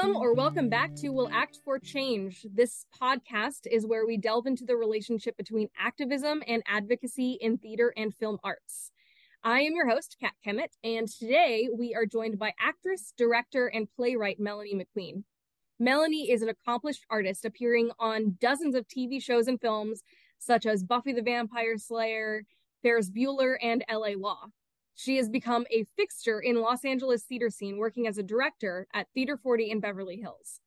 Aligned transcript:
Welcome 0.00 0.16
or 0.16 0.32
welcome 0.32 0.70
back 0.70 0.94
to 0.96 1.10
Will 1.10 1.28
Act 1.30 1.58
for 1.62 1.78
Change. 1.78 2.46
This 2.54 2.86
podcast 3.02 3.66
is 3.70 3.84
where 3.84 4.06
we 4.06 4.16
delve 4.16 4.46
into 4.46 4.64
the 4.64 4.74
relationship 4.74 5.36
between 5.36 5.68
activism 5.78 6.42
and 6.46 6.62
advocacy 6.66 7.36
in 7.38 7.58
theater 7.58 7.92
and 7.98 8.14
film 8.14 8.38
arts. 8.42 8.92
I 9.44 9.60
am 9.60 9.74
your 9.74 9.90
host, 9.90 10.16
Kat 10.18 10.32
Kemet, 10.42 10.70
and 10.82 11.06
today 11.06 11.68
we 11.76 11.94
are 11.94 12.06
joined 12.06 12.38
by 12.38 12.54
actress, 12.58 13.12
director, 13.18 13.66
and 13.66 13.92
playwright 13.94 14.40
Melanie 14.40 14.74
MacQueen. 14.74 15.24
Melanie 15.78 16.30
is 16.30 16.40
an 16.40 16.48
accomplished 16.48 17.04
artist 17.10 17.44
appearing 17.44 17.90
on 17.98 18.38
dozens 18.40 18.74
of 18.74 18.88
TV 18.88 19.22
shows 19.22 19.48
and 19.48 19.60
films, 19.60 20.02
such 20.38 20.64
as 20.64 20.82
Buffy 20.82 21.12
the 21.12 21.20
Vampire 21.20 21.76
Slayer, 21.76 22.44
Ferris 22.82 23.10
Bueller, 23.10 23.56
and 23.60 23.84
LA 23.92 24.12
Law. 24.16 24.46
She 24.94 25.16
has 25.16 25.28
become 25.28 25.66
a 25.70 25.86
fixture 25.96 26.40
in 26.40 26.60
Los 26.60 26.84
Angeles 26.84 27.22
theater 27.22 27.50
scene, 27.50 27.78
working 27.78 28.06
as 28.06 28.18
a 28.18 28.22
director 28.22 28.86
at 28.92 29.08
Theater 29.14 29.36
40 29.36 29.70
in 29.70 29.80
Beverly 29.80 30.16
Hills. 30.16 30.60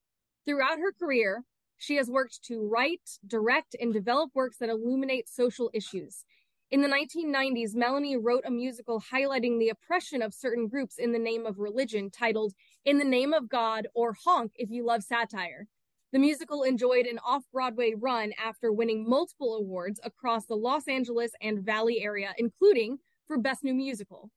Throughout 0.45 0.79
her 0.79 0.91
career, 0.91 1.43
she 1.77 1.95
has 1.97 2.09
worked 2.09 2.43
to 2.45 2.65
write, 2.65 3.19
direct, 3.25 3.75
and 3.79 3.93
develop 3.93 4.31
works 4.33 4.57
that 4.57 4.69
illuminate 4.69 5.29
social 5.29 5.69
issues. 5.73 6.25
In 6.71 6.81
the 6.81 6.87
1990s, 6.87 7.75
Melanie 7.75 8.17
wrote 8.17 8.45
a 8.45 8.51
musical 8.51 8.99
highlighting 9.13 9.59
the 9.59 9.69
oppression 9.69 10.21
of 10.21 10.33
certain 10.33 10.67
groups 10.67 10.97
in 10.97 11.11
the 11.11 11.19
name 11.19 11.45
of 11.45 11.59
religion 11.59 12.09
titled 12.09 12.53
In 12.83 12.97
the 12.97 13.05
Name 13.05 13.33
of 13.33 13.47
God 13.47 13.87
or 13.93 14.15
Honk 14.25 14.53
if 14.55 14.71
you 14.71 14.83
love 14.83 15.03
satire. 15.03 15.67
The 16.13 16.19
musical 16.19 16.63
enjoyed 16.63 17.05
an 17.05 17.19
off 17.19 17.43
Broadway 17.51 17.93
run 17.95 18.33
after 18.43 18.71
winning 18.71 19.07
multiple 19.07 19.55
awards 19.55 19.99
across 20.03 20.45
the 20.45 20.55
Los 20.55 20.87
Angeles 20.87 21.33
and 21.41 21.63
Valley 21.63 22.01
area, 22.01 22.33
including 22.37 22.97
for 23.27 23.37
Best 23.37 23.63
New 23.63 23.73
Musical. 23.73 24.29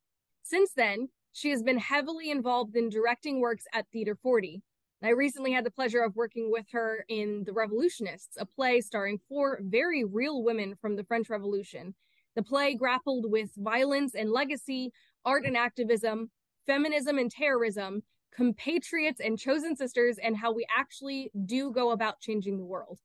Since 0.42 0.72
then, 0.72 1.08
she 1.32 1.50
has 1.50 1.62
been 1.62 1.78
heavily 1.78 2.30
involved 2.30 2.76
in 2.76 2.88
directing 2.88 3.40
works 3.40 3.64
at 3.72 3.86
Theater 3.92 4.16
40. 4.22 4.62
I 5.02 5.10
recently 5.10 5.52
had 5.52 5.64
the 5.64 5.70
pleasure 5.70 6.00
of 6.00 6.16
working 6.16 6.50
with 6.50 6.66
her 6.72 7.04
in 7.08 7.44
The 7.44 7.52
Revolutionists, 7.52 8.36
a 8.38 8.46
play 8.46 8.80
starring 8.80 9.20
four 9.28 9.60
very 9.62 10.04
real 10.04 10.42
women 10.42 10.74
from 10.80 10.96
the 10.96 11.04
French 11.04 11.28
Revolution. 11.28 11.94
The 12.34 12.42
play 12.42 12.74
grappled 12.74 13.30
with 13.30 13.50
violence 13.56 14.14
and 14.14 14.30
legacy, 14.30 14.92
art 15.24 15.44
and 15.44 15.56
activism, 15.56 16.30
feminism 16.66 17.18
and 17.18 17.30
terrorism, 17.30 18.02
compatriots 18.34 19.20
and 19.20 19.38
chosen 19.38 19.76
sisters, 19.76 20.18
and 20.18 20.36
how 20.36 20.52
we 20.52 20.66
actually 20.74 21.30
do 21.44 21.70
go 21.70 21.90
about 21.90 22.20
changing 22.20 22.56
the 22.56 22.64
world. 22.64 22.98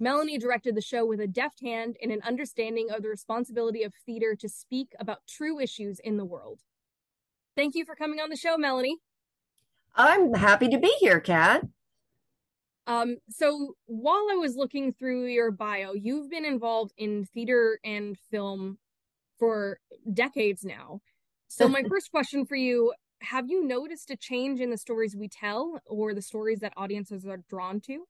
Melanie 0.00 0.38
directed 0.38 0.74
the 0.74 0.80
show 0.80 1.06
with 1.06 1.20
a 1.20 1.26
deft 1.26 1.60
hand 1.60 1.96
and 2.02 2.10
an 2.10 2.20
understanding 2.26 2.90
of 2.90 3.02
the 3.02 3.08
responsibility 3.08 3.82
of 3.82 3.94
theater 4.06 4.34
to 4.34 4.48
speak 4.48 4.92
about 4.98 5.26
true 5.28 5.60
issues 5.60 6.00
in 6.00 6.16
the 6.16 6.24
world. 6.24 6.60
Thank 7.56 7.74
you 7.74 7.84
for 7.84 7.94
coming 7.94 8.18
on 8.18 8.30
the 8.30 8.36
show, 8.36 8.56
Melanie. 8.56 8.98
I'm 9.94 10.34
happy 10.34 10.68
to 10.68 10.78
be 10.78 10.92
here, 10.98 11.20
Kat. 11.20 11.64
Um, 12.86 13.16
so 13.30 13.76
while 13.86 14.26
I 14.30 14.34
was 14.34 14.56
looking 14.56 14.92
through 14.92 15.26
your 15.26 15.50
bio, 15.50 15.92
you've 15.94 16.28
been 16.28 16.44
involved 16.44 16.92
in 16.98 17.24
theater 17.26 17.78
and 17.84 18.18
film 18.30 18.78
for 19.38 19.78
decades 20.12 20.64
now. 20.64 21.00
So 21.48 21.68
my 21.68 21.82
first 21.88 22.10
question 22.10 22.44
for 22.44 22.56
you, 22.56 22.92
have 23.20 23.48
you 23.48 23.64
noticed 23.64 24.10
a 24.10 24.16
change 24.16 24.60
in 24.60 24.70
the 24.70 24.76
stories 24.76 25.16
we 25.16 25.28
tell 25.28 25.80
or 25.86 26.12
the 26.12 26.20
stories 26.20 26.60
that 26.60 26.74
audiences 26.76 27.24
are 27.24 27.42
drawn 27.48 27.80
to? 27.82 28.04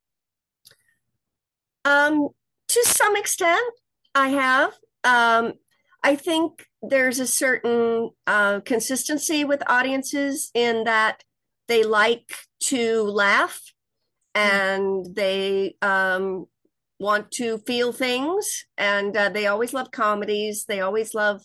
Um, 1.85 2.29
to 2.69 2.83
some 2.85 3.17
extent, 3.17 3.63
I 4.15 4.29
have. 4.29 4.73
Um, 5.05 5.55
I 6.03 6.17
think 6.17 6.67
there's 6.83 7.19
a 7.19 7.27
certain 7.27 8.11
uh, 8.27 8.61
consistency 8.61 9.45
with 9.45 9.63
audiences 9.69 10.51
in 10.55 10.85
that 10.85 11.23
they 11.69 11.83
like 11.83 12.37
to 12.61 13.03
laugh 13.03 13.61
and 14.35 15.07
they 15.15 15.77
um, 15.81 16.47
want 16.99 17.31
to 17.31 17.59
feel 17.59 17.93
things, 17.93 18.65
and 18.77 19.17
uh, 19.17 19.29
they 19.29 19.47
always 19.47 19.73
love 19.73 19.91
comedies. 19.91 20.65
They 20.67 20.81
always 20.81 21.15
love 21.15 21.43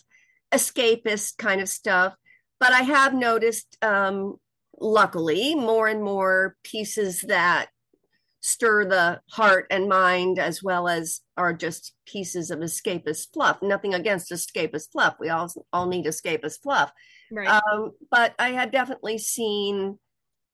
escapist 0.51 1.37
kind 1.37 1.61
of 1.61 1.69
stuff. 1.69 2.15
But 2.59 2.73
I 2.73 2.81
have 2.81 3.13
noticed, 3.13 3.77
um, 3.81 4.35
luckily, 4.79 5.55
more 5.55 5.87
and 5.87 6.03
more 6.03 6.55
pieces 6.63 7.21
that 7.27 7.67
stir 8.41 8.85
the 8.85 9.21
heart 9.29 9.67
and 9.69 9.89
mind 9.89 10.39
as 10.39 10.63
well 10.63 10.87
as 10.87 11.21
are 11.37 11.53
just 11.53 11.93
pieces 12.05 12.51
of 12.51 12.59
escapist 12.59 13.33
fluff. 13.33 13.61
Nothing 13.61 13.93
against 13.93 14.31
escapist 14.31 14.91
fluff. 14.91 15.15
We 15.19 15.29
all 15.29 15.51
all 15.73 15.87
need 15.87 16.05
escapist 16.05 16.61
fluff. 16.61 16.91
Right. 17.31 17.47
um, 17.47 17.91
but 18.09 18.33
i 18.39 18.49
had 18.49 18.71
definitely 18.71 19.19
seen 19.19 19.99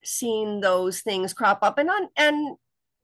seen 0.04 0.60
those 0.60 1.00
things 1.00 1.32
crop 1.32 1.60
up. 1.62 1.78
And 1.78 1.90
on 1.90 2.08
and 2.16 2.56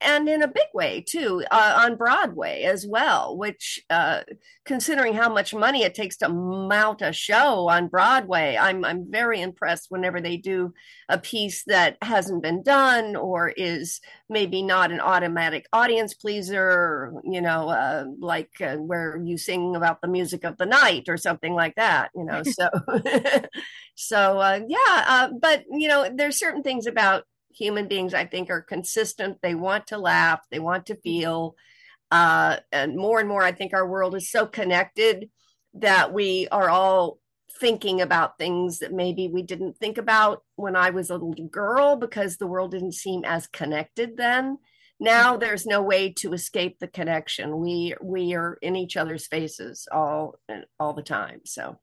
and 0.05 0.29
in 0.29 0.43
a 0.43 0.49
big 0.49 0.67
way 0.75 1.01
too 1.07 1.43
uh, 1.51 1.75
on 1.85 1.97
broadway 1.97 2.63
as 2.63 2.87
well 2.87 3.37
which 3.37 3.81
uh, 3.91 4.21
considering 4.65 5.15
how 5.15 5.33
much 5.33 5.55
money 5.55 5.83
it 5.83 5.95
takes 5.95 6.17
to 6.17 6.29
mount 6.29 7.03
a 7.03 7.13
show 7.13 7.69
on 7.69 7.89
broadway 7.89 8.57
i'm 8.61 8.85
i'm 8.85 9.11
very 9.11 9.41
impressed 9.41 9.87
whenever 9.91 10.21
they 10.21 10.37
do 10.37 10.73
a 11.09 11.19
piece 11.19 11.65
that 11.65 11.97
hasn't 12.03 12.43
been 12.43 12.63
done 12.63 13.17
or 13.17 13.49
is 13.49 14.01
maybe 14.29 14.63
not 14.63 14.91
an 14.91 15.01
automatic 15.01 15.67
audience 15.73 16.15
pleaser 16.15 17.13
you 17.25 17.41
know 17.41 17.69
uh, 17.69 18.05
like 18.19 18.51
uh, 18.61 18.77
where 18.77 19.21
you 19.25 19.37
sing 19.37 19.77
about 19.77 20.01
the 20.01 20.09
music 20.09 20.45
of 20.45 20.57
the 20.59 20.67
night 20.67 21.09
or 21.09 21.17
something 21.17 21.55
like 21.55 21.75
that 21.77 22.11
you 22.15 22.25
know 22.25 22.43
so 22.43 22.69
so 23.95 24.39
uh, 24.39 24.61
yeah 24.67 25.05
uh, 25.07 25.29
but 25.41 25.65
you 25.71 25.89
know 25.89 26.09
there's 26.15 26.39
certain 26.39 26.63
things 26.63 26.87
about 26.87 27.25
human 27.55 27.89
beings 27.89 28.15
i 28.15 28.25
think 28.25 28.51
are 28.51 28.63
consistent. 28.63 29.39
They 29.43 29.55
want 29.55 29.89
to 29.89 29.99
laugh. 29.99 30.41
They 30.51 30.59
want 30.59 30.87
to 30.87 30.97
feel 30.97 31.57
uh, 32.11 32.59
and 32.71 32.97
more 32.97 33.19
and 33.21 33.29
more 33.29 33.43
i 33.43 33.53
think 33.53 33.73
our 33.73 33.87
world 33.87 34.15
is 34.15 34.31
so 34.31 34.47
connected 34.47 35.31
that 35.75 36.13
we 36.13 36.47
are 36.53 36.69
all 36.69 37.19
thinking 37.59 38.01
about 38.01 38.39
things 38.39 38.81
that 38.81 38.93
maybe 38.93 39.29
we 39.29 39.43
didn't 39.43 39.79
think 39.79 39.97
about 39.99 40.43
when 40.57 40.77
i 40.77 40.91
was 40.91 41.11
a 41.11 41.15
little 41.15 41.49
girl 41.49 41.97
because 41.97 42.37
the 42.37 42.47
world 42.47 42.71
didn't 42.71 42.93
seem 42.93 43.25
as 43.25 43.47
connected 43.47 44.17
then. 44.17 44.59
Now 45.01 45.33
mm-hmm. 45.33 45.41
there's 45.41 45.67
no 45.67 45.83
way 45.83 46.13
to 46.19 46.33
escape 46.33 46.79
the 46.79 46.87
connection. 46.87 47.59
We 47.59 47.95
we 48.03 48.35
are 48.35 48.59
in 48.63 48.77
each 48.77 48.97
other's 48.97 49.27
faces 49.27 49.89
all 49.91 50.35
all 50.79 50.93
the 50.93 51.03
time 51.03 51.41
so 51.45 51.79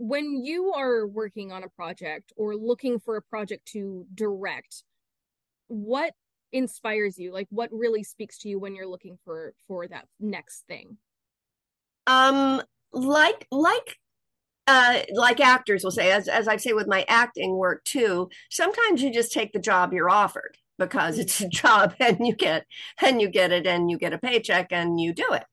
when 0.00 0.42
you 0.42 0.72
are 0.72 1.06
working 1.06 1.52
on 1.52 1.62
a 1.62 1.68
project 1.68 2.32
or 2.34 2.56
looking 2.56 2.98
for 2.98 3.16
a 3.16 3.22
project 3.22 3.66
to 3.66 4.06
direct 4.14 4.82
what 5.68 6.14
inspires 6.52 7.18
you? 7.18 7.32
Like 7.32 7.46
what 7.50 7.68
really 7.70 8.02
speaks 8.02 8.38
to 8.38 8.48
you 8.48 8.58
when 8.58 8.74
you're 8.74 8.88
looking 8.88 9.18
for 9.24 9.52
for 9.68 9.86
that 9.86 10.06
next 10.18 10.64
thing? 10.66 10.96
Um 12.06 12.62
like 12.92 13.46
like 13.52 13.98
uh 14.66 15.00
like 15.12 15.38
actors 15.38 15.84
will 15.84 15.92
say 15.92 16.10
as 16.10 16.26
as 16.26 16.48
i 16.48 16.56
say 16.56 16.72
with 16.72 16.88
my 16.88 17.04
acting 17.08 17.56
work 17.56 17.84
too 17.84 18.28
sometimes 18.50 19.00
you 19.00 19.12
just 19.12 19.32
take 19.32 19.52
the 19.52 19.60
job 19.60 19.92
you're 19.92 20.10
offered 20.10 20.56
because 20.80 21.18
it's 21.18 21.40
a 21.40 21.48
job 21.62 21.94
and 22.00 22.26
you 22.26 22.34
get 22.34 22.66
and 23.00 23.20
you 23.20 23.28
get 23.28 23.52
it 23.52 23.66
and 23.68 23.88
you 23.88 23.98
get 23.98 24.12
a 24.12 24.18
paycheck 24.18 24.72
and 24.72 24.98
you 24.98 25.12
do 25.12 25.26
it. 25.32 25.44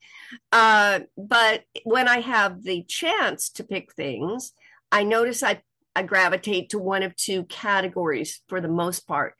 Uh, 0.51 1.01
but 1.15 1.63
when 1.83 2.07
i 2.07 2.19
have 2.19 2.63
the 2.63 2.83
chance 2.83 3.49
to 3.49 3.63
pick 3.63 3.93
things 3.93 4.53
i 4.91 5.03
notice 5.03 5.43
i 5.43 5.61
i 5.95 6.01
gravitate 6.01 6.69
to 6.69 6.79
one 6.79 7.03
of 7.03 7.15
two 7.15 7.43
categories 7.43 8.41
for 8.47 8.59
the 8.59 8.67
most 8.67 9.07
part. 9.07 9.35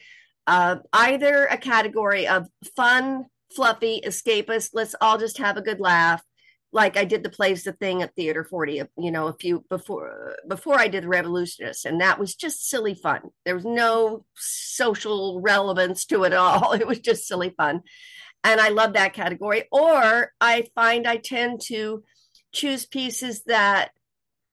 Uh, 0.45 0.77
either 0.93 1.45
a 1.45 1.57
category 1.57 2.27
of 2.27 2.47
fun 2.75 3.25
fluffy 3.55 4.01
escapist 4.05 4.69
let's 4.73 4.95
all 5.01 5.17
just 5.17 5.39
have 5.39 5.57
a 5.57 5.61
good 5.61 5.79
laugh 5.79 6.21
like 6.77 6.95
I 6.95 7.05
did 7.05 7.23
the 7.23 7.29
plays 7.29 7.63
the 7.63 7.73
thing 7.73 8.03
at 8.03 8.15
Theater 8.15 8.43
40, 8.43 8.83
you 8.99 9.11
know, 9.11 9.25
a 9.25 9.33
few 9.33 9.65
before 9.67 10.35
before 10.47 10.79
I 10.79 10.87
did 10.87 11.05
the 11.05 11.07
Revolutionists, 11.07 11.85
and 11.85 11.99
that 12.01 12.19
was 12.19 12.35
just 12.35 12.69
silly 12.69 12.93
fun. 12.93 13.21
There 13.45 13.55
was 13.55 13.65
no 13.65 14.25
social 14.35 15.41
relevance 15.41 16.05
to 16.05 16.23
it 16.23 16.33
all. 16.33 16.73
It 16.77 16.85
was 16.85 16.99
just 16.99 17.27
silly 17.27 17.49
fun. 17.49 17.81
And 18.43 18.61
I 18.61 18.69
love 18.69 18.93
that 18.93 19.13
category. 19.13 19.63
Or 19.71 20.31
I 20.39 20.67
find 20.75 21.07
I 21.07 21.17
tend 21.17 21.61
to 21.61 22.03
choose 22.53 22.85
pieces 22.85 23.41
that 23.45 23.89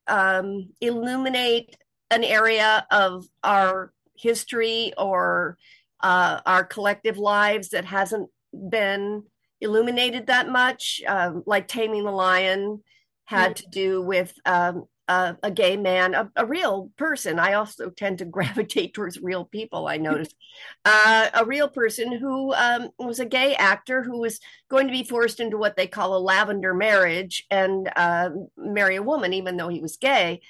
um, 0.06 0.70
illuminate 0.80 1.76
an 2.10 2.24
area 2.24 2.86
of 2.90 3.26
our 3.42 3.92
history 4.16 4.94
or 4.96 5.58
uh, 6.00 6.40
our 6.46 6.64
collective 6.64 7.18
lives 7.18 7.68
that 7.70 7.84
hasn't 7.84 8.30
been 8.52 9.24
illuminated 9.60 10.26
that 10.26 10.48
much. 10.48 11.02
Um, 11.06 11.42
like 11.46 11.68
Taming 11.68 12.04
the 12.04 12.10
Lion 12.10 12.82
had 13.24 13.56
mm-hmm. 13.56 13.64
to 13.64 13.70
do 13.70 14.02
with 14.02 14.34
um, 14.44 14.84
a, 15.08 15.36
a, 15.42 15.50
gay 15.50 15.76
man, 15.76 16.14
a, 16.14 16.30
a, 16.36 16.46
real 16.46 16.90
person. 16.96 17.38
I 17.38 17.54
also 17.54 17.90
tend 17.90 18.18
to 18.18 18.24
gravitate 18.24 18.94
towards 18.94 19.20
real 19.20 19.44
people, 19.44 19.86
I 19.86 19.96
noticed. 19.96 20.34
uh, 20.84 21.28
a 21.34 21.44
real 21.44 21.68
person 21.68 22.12
who 22.12 22.54
um, 22.54 22.90
was 22.98 23.20
a 23.20 23.26
gay 23.26 23.54
actor 23.54 24.02
who 24.02 24.20
was 24.20 24.40
going 24.68 24.86
to 24.86 24.92
be 24.92 25.04
forced 25.04 25.40
into 25.40 25.58
what 25.58 25.76
they 25.76 25.86
call 25.86 26.16
a 26.16 26.18
lavender 26.18 26.74
marriage 26.74 27.44
and 27.50 27.90
uh, 27.96 28.30
marry 28.56 28.96
a 28.96 29.02
woman, 29.02 29.32
even 29.32 29.56
though 29.56 29.68
he 29.68 29.80
was 29.80 29.96
gay. 29.96 30.40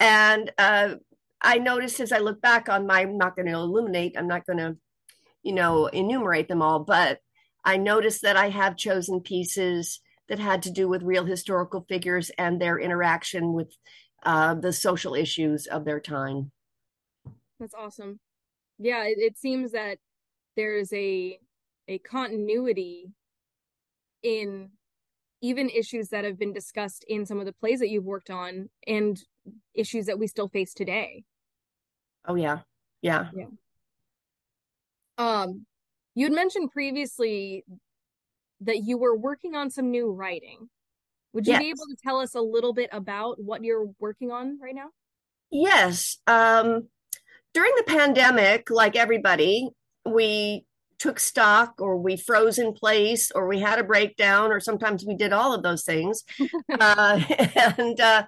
And 0.00 0.52
uh, 0.58 0.96
I 1.40 1.58
noticed 1.58 2.00
as 2.00 2.12
I 2.12 2.18
look 2.18 2.40
back 2.40 2.68
on 2.68 2.86
my, 2.86 3.00
I'm 3.00 3.18
not 3.18 3.36
going 3.36 3.46
to 3.46 3.52
illuminate, 3.52 4.16
I'm 4.16 4.28
not 4.28 4.46
going 4.46 4.58
to, 4.58 4.76
you 5.42 5.52
know, 5.52 5.86
enumerate 5.86 6.48
them 6.48 6.62
all, 6.62 6.80
but 6.80 7.20
I 7.64 7.76
noticed 7.76 8.22
that 8.22 8.36
I 8.36 8.48
have 8.48 8.76
chosen 8.76 9.20
pieces 9.20 10.00
that 10.28 10.38
had 10.38 10.62
to 10.62 10.70
do 10.70 10.88
with 10.88 11.02
real 11.02 11.24
historical 11.24 11.84
figures 11.88 12.30
and 12.38 12.60
their 12.60 12.78
interaction 12.78 13.52
with 13.52 13.72
uh, 14.24 14.54
the 14.54 14.72
social 14.72 15.14
issues 15.14 15.66
of 15.66 15.84
their 15.84 16.00
time. 16.00 16.50
That's 17.60 17.74
awesome. 17.74 18.18
Yeah, 18.78 19.04
it, 19.04 19.18
it 19.18 19.38
seems 19.38 19.72
that 19.72 19.98
there's 20.56 20.92
a 20.92 21.38
a 21.88 21.98
continuity 21.98 23.12
in 24.22 24.70
even 25.40 25.68
issues 25.68 26.08
that 26.08 26.24
have 26.24 26.38
been 26.38 26.52
discussed 26.52 27.04
in 27.08 27.26
some 27.26 27.40
of 27.40 27.46
the 27.46 27.52
plays 27.52 27.80
that 27.80 27.88
you've 27.88 28.04
worked 28.04 28.30
on 28.30 28.70
and 28.86 29.20
issues 29.74 30.06
that 30.06 30.18
we 30.18 30.26
still 30.28 30.48
face 30.48 30.72
today. 30.72 31.24
Oh 32.24 32.36
yeah. 32.36 32.60
Yeah. 33.00 33.28
Yeah. 33.34 33.46
Um 35.18 35.66
you 36.14 36.24
had 36.26 36.32
mentioned 36.32 36.70
previously 36.70 37.64
that 38.60 38.84
you 38.84 38.98
were 38.98 39.16
working 39.16 39.54
on 39.54 39.70
some 39.70 39.90
new 39.90 40.10
writing. 40.10 40.68
Would 41.32 41.46
you 41.46 41.52
yes. 41.52 41.62
be 41.62 41.68
able 41.70 41.86
to 41.86 41.96
tell 42.02 42.20
us 42.20 42.34
a 42.34 42.40
little 42.40 42.72
bit 42.72 42.90
about 42.92 43.40
what 43.40 43.64
you're 43.64 43.88
working 43.98 44.30
on 44.30 44.58
right 44.60 44.74
now? 44.74 44.90
Yes. 45.50 46.18
Um 46.26 46.88
during 47.54 47.72
the 47.76 47.84
pandemic, 47.84 48.70
like 48.70 48.96
everybody, 48.96 49.68
we 50.06 50.64
took 50.98 51.18
stock 51.18 51.74
or 51.80 51.96
we 51.96 52.16
froze 52.16 52.58
in 52.58 52.72
place 52.72 53.30
or 53.32 53.48
we 53.48 53.58
had 53.58 53.78
a 53.78 53.84
breakdown 53.84 54.52
or 54.52 54.60
sometimes 54.60 55.04
we 55.04 55.16
did 55.16 55.32
all 55.32 55.52
of 55.52 55.62
those 55.62 55.84
things. 55.84 56.22
uh, 56.80 57.20
and 57.76 58.00
uh, 58.00 58.22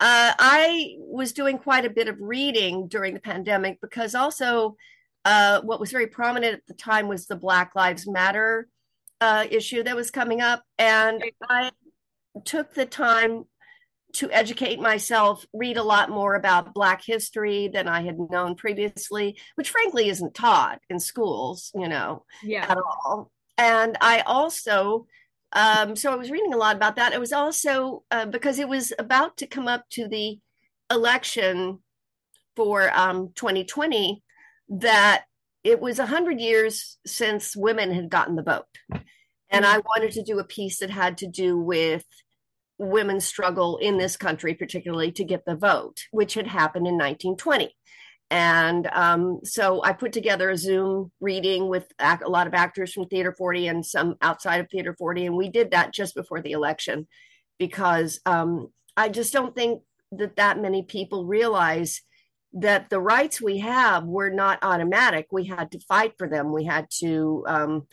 uh, 0.00 0.32
I 0.38 0.94
was 0.98 1.32
doing 1.32 1.58
quite 1.58 1.84
a 1.84 1.90
bit 1.90 2.08
of 2.08 2.16
reading 2.18 2.88
during 2.88 3.14
the 3.14 3.20
pandemic 3.20 3.80
because 3.80 4.14
also 4.14 4.76
uh, 5.26 5.60
what 5.62 5.80
was 5.80 5.90
very 5.90 6.06
prominent 6.06 6.54
at 6.54 6.66
the 6.68 6.74
time 6.74 7.08
was 7.08 7.26
the 7.26 7.34
Black 7.34 7.72
Lives 7.74 8.06
Matter 8.06 8.68
uh, 9.20 9.44
issue 9.50 9.82
that 9.82 9.96
was 9.96 10.12
coming 10.12 10.40
up. 10.40 10.62
And 10.78 11.20
I 11.50 11.72
took 12.44 12.72
the 12.72 12.86
time 12.86 13.44
to 14.12 14.30
educate 14.30 14.78
myself, 14.78 15.44
read 15.52 15.78
a 15.78 15.82
lot 15.82 16.10
more 16.10 16.36
about 16.36 16.72
Black 16.74 17.02
history 17.04 17.66
than 17.66 17.88
I 17.88 18.02
had 18.02 18.18
known 18.30 18.54
previously, 18.54 19.36
which 19.56 19.70
frankly 19.70 20.08
isn't 20.10 20.32
taught 20.32 20.78
in 20.88 21.00
schools, 21.00 21.72
you 21.74 21.88
know, 21.88 22.24
yeah. 22.44 22.64
at 22.70 22.78
all. 22.78 23.32
And 23.58 23.98
I 24.00 24.20
also, 24.20 25.08
um, 25.52 25.96
so 25.96 26.12
I 26.12 26.16
was 26.16 26.30
reading 26.30 26.54
a 26.54 26.58
lot 26.58 26.76
about 26.76 26.94
that. 26.96 27.12
It 27.12 27.20
was 27.20 27.32
also 27.32 28.04
uh, 28.12 28.26
because 28.26 28.60
it 28.60 28.68
was 28.68 28.92
about 28.96 29.38
to 29.38 29.48
come 29.48 29.66
up 29.66 29.82
to 29.90 30.06
the 30.06 30.38
election 30.88 31.80
for 32.54 32.96
um, 32.96 33.32
2020 33.34 34.22
that 34.68 35.24
it 35.64 35.80
was 35.80 35.98
100 35.98 36.40
years 36.40 36.98
since 37.06 37.56
women 37.56 37.92
had 37.92 38.10
gotten 38.10 38.36
the 38.36 38.42
vote. 38.42 38.66
And. 39.50 39.64
I 39.64 39.78
wanted 39.78 40.12
to 40.12 40.22
do 40.22 40.38
a 40.38 40.44
piece 40.44 40.78
that 40.80 40.90
had 40.90 41.18
to 41.18 41.26
do 41.26 41.58
with 41.58 42.04
women's 42.78 43.24
struggle 43.24 43.78
in 43.78 43.96
this 43.96 44.16
country, 44.16 44.54
particularly 44.54 45.12
to 45.12 45.24
get 45.24 45.44
the 45.44 45.56
vote, 45.56 46.02
which 46.10 46.34
had 46.34 46.46
happened 46.46 46.86
in 46.86 46.94
1920. 46.94 47.74
And 48.30 48.88
um, 48.92 49.40
so 49.44 49.82
I 49.84 49.92
put 49.92 50.12
together 50.12 50.50
a 50.50 50.56
Zoom 50.56 51.12
reading 51.20 51.68
with 51.68 51.86
a 52.00 52.18
lot 52.26 52.46
of 52.46 52.54
actors 52.54 52.92
from 52.92 53.06
Theater 53.06 53.32
40 53.32 53.68
and 53.68 53.86
some 53.86 54.16
outside 54.20 54.60
of 54.60 54.68
Theater 54.68 54.94
40. 54.98 55.26
And 55.26 55.36
we 55.36 55.48
did 55.48 55.70
that 55.70 55.94
just 55.94 56.14
before 56.14 56.42
the 56.42 56.52
election 56.52 57.06
because 57.58 58.20
um, 58.26 58.68
I 58.96 59.08
just 59.10 59.32
don't 59.32 59.54
think 59.54 59.82
that 60.12 60.36
that 60.36 60.60
many 60.60 60.82
people 60.82 61.24
realize 61.24 62.02
that 62.56 62.90
the 62.90 63.00
rights 63.00 63.40
we 63.40 63.58
have 63.58 64.04
were 64.04 64.30
not 64.30 64.58
automatic. 64.62 65.26
We 65.30 65.44
had 65.44 65.70
to 65.72 65.80
fight 65.80 66.14
for 66.16 66.28
them. 66.28 66.52
We 66.52 66.64
had 66.64 66.88
to 66.98 67.44
um, 67.46 67.86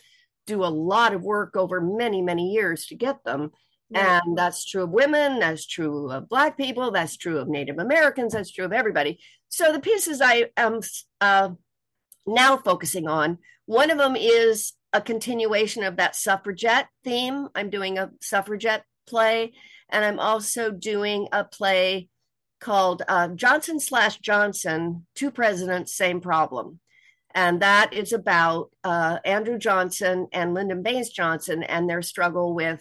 do 0.46 0.64
a 0.64 0.66
lot 0.66 1.14
of 1.14 1.22
work 1.22 1.54
over 1.56 1.80
many, 1.80 2.22
many 2.22 2.50
years 2.52 2.86
to 2.86 2.96
get 2.96 3.22
them. 3.24 3.52
And 3.94 4.36
that's 4.36 4.64
true 4.64 4.82
of 4.82 4.90
women, 4.90 5.38
that's 5.38 5.66
true 5.66 6.10
of 6.10 6.28
Black 6.28 6.56
people, 6.56 6.90
that's 6.90 7.16
true 7.16 7.38
of 7.38 7.48
Native 7.48 7.78
Americans, 7.78 8.32
that's 8.32 8.50
true 8.50 8.64
of 8.64 8.72
everybody. 8.72 9.20
So 9.50 9.72
the 9.72 9.78
pieces 9.78 10.20
I 10.20 10.46
am 10.56 10.80
uh, 11.20 11.50
now 12.26 12.56
focusing 12.56 13.06
on, 13.06 13.38
one 13.66 13.92
of 13.92 13.98
them 13.98 14.16
is 14.16 14.72
a 14.92 15.00
continuation 15.00 15.84
of 15.84 15.96
that 15.96 16.16
suffragette 16.16 16.88
theme. 17.04 17.48
I'm 17.54 17.70
doing 17.70 17.98
a 17.98 18.10
suffragette 18.20 18.84
play, 19.06 19.52
and 19.90 20.04
I'm 20.04 20.18
also 20.18 20.72
doing 20.72 21.28
a 21.30 21.44
play 21.44 22.08
called 22.64 23.02
uh, 23.08 23.28
Johnson 23.28 23.78
slash 23.78 24.18
Johnson, 24.18 25.06
Two 25.14 25.30
Presidents, 25.30 25.94
Same 25.94 26.20
Problem. 26.20 26.80
And 27.34 27.60
that 27.60 27.92
is 27.92 28.12
about 28.12 28.70
uh, 28.82 29.18
Andrew 29.24 29.58
Johnson 29.58 30.28
and 30.32 30.54
Lyndon 30.54 30.82
Baines 30.82 31.10
Johnson 31.10 31.62
and 31.62 31.90
their 31.90 32.00
struggle 32.00 32.54
with 32.54 32.80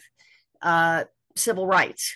uh, 0.61 1.03
civil 1.35 1.67
rights 1.67 2.15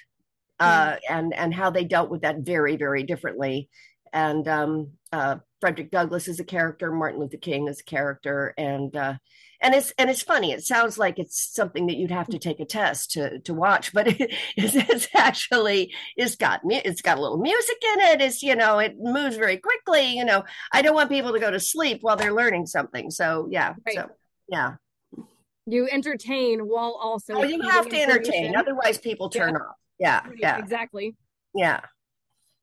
uh, 0.60 0.92
mm. 0.92 1.00
and 1.10 1.34
and 1.34 1.54
how 1.54 1.70
they 1.70 1.84
dealt 1.84 2.10
with 2.10 2.22
that 2.22 2.40
very 2.40 2.78
very 2.78 3.04
differently. 3.04 3.70
And 4.14 4.48
um, 4.48 4.92
uh, 5.12 5.38
Frederick 5.60 5.92
Douglass 5.92 6.28
is 6.28 6.40
a 6.40 6.44
character, 6.44 6.92
Martin 6.92 7.20
Luther 7.20 7.38
King 7.38 7.68
is 7.68 7.82
a 7.82 7.84
character, 7.84 8.54
and 8.58 8.96
uh, 8.96 9.16
and 9.62 9.74
it's 9.74 9.92
and 9.98 10.10
it's 10.10 10.22
funny. 10.22 10.52
It 10.52 10.64
sounds 10.64 10.98
like 10.98 11.20
it's 11.20 11.54
something 11.54 11.88
that 11.88 11.98
you'd 11.98 12.12
have 12.12 12.28
to 12.28 12.40
take 12.40 12.60
a 12.60 12.66
test 12.66 13.12
to 13.12 13.40
to 13.40 13.54
watch, 13.54 13.94
but 13.94 14.08
it, 14.20 14.34
it's, 14.56 14.76
it's 14.76 15.08
actually 15.16 15.94
it's 16.16 16.36
got 16.36 16.62
it's 16.66 17.02
got 17.02 17.18
a 17.18 17.22
little 17.22 17.40
music 17.40 17.78
in 17.94 18.00
it. 18.02 18.22
It's 18.22 18.44
you 18.44 18.56
know 18.56 18.80
it 18.80 18.96
moves 19.00 19.38
very 19.38 19.58
quickly. 19.58 20.16
You 20.16 20.26
know 20.26 20.44
I 20.72 20.82
don't 20.82 20.96
want 20.96 21.10
people 21.10 21.34
to 21.34 21.40
go 21.40 21.52
to 21.52 21.60
sleep 21.60 22.00
while 22.02 22.18
they're 22.18 22.34
learning 22.34 22.68
something. 22.68 23.12
So 23.12 23.48
yeah, 23.50 23.74
right. 23.86 23.96
so 23.96 24.10
yeah 24.50 24.76
you 25.68 25.88
entertain 25.92 26.62
while 26.62 26.98
also 27.00 27.34
oh, 27.34 27.44
you 27.44 27.62
have 27.62 27.90
to 27.90 28.02
entertain 28.02 28.56
otherwise 28.56 28.98
people 28.98 29.30
turn 29.30 29.54
yeah. 29.54 29.60
off 29.60 29.76
yeah 30.00 30.22
yeah 30.38 30.58
exactly 30.58 31.16
yeah 31.54 31.82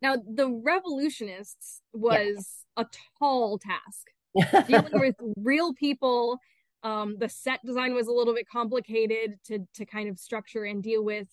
now 0.04 0.16
the 0.16 0.48
revolutionists 0.48 1.80
was 1.92 2.64
yeah. 2.76 2.84
a 2.84 2.86
tall 3.18 3.58
task. 3.58 4.10
Dealing 4.68 5.00
with 5.00 5.14
real 5.36 5.72
people 5.74 6.38
um, 6.82 7.16
the 7.18 7.28
set 7.28 7.60
design 7.64 7.94
was 7.94 8.08
a 8.08 8.12
little 8.12 8.34
bit 8.34 8.46
complicated 8.48 9.38
to 9.46 9.60
to 9.74 9.86
kind 9.86 10.08
of 10.08 10.18
structure 10.18 10.64
and 10.64 10.82
deal 10.82 11.04
with 11.04 11.28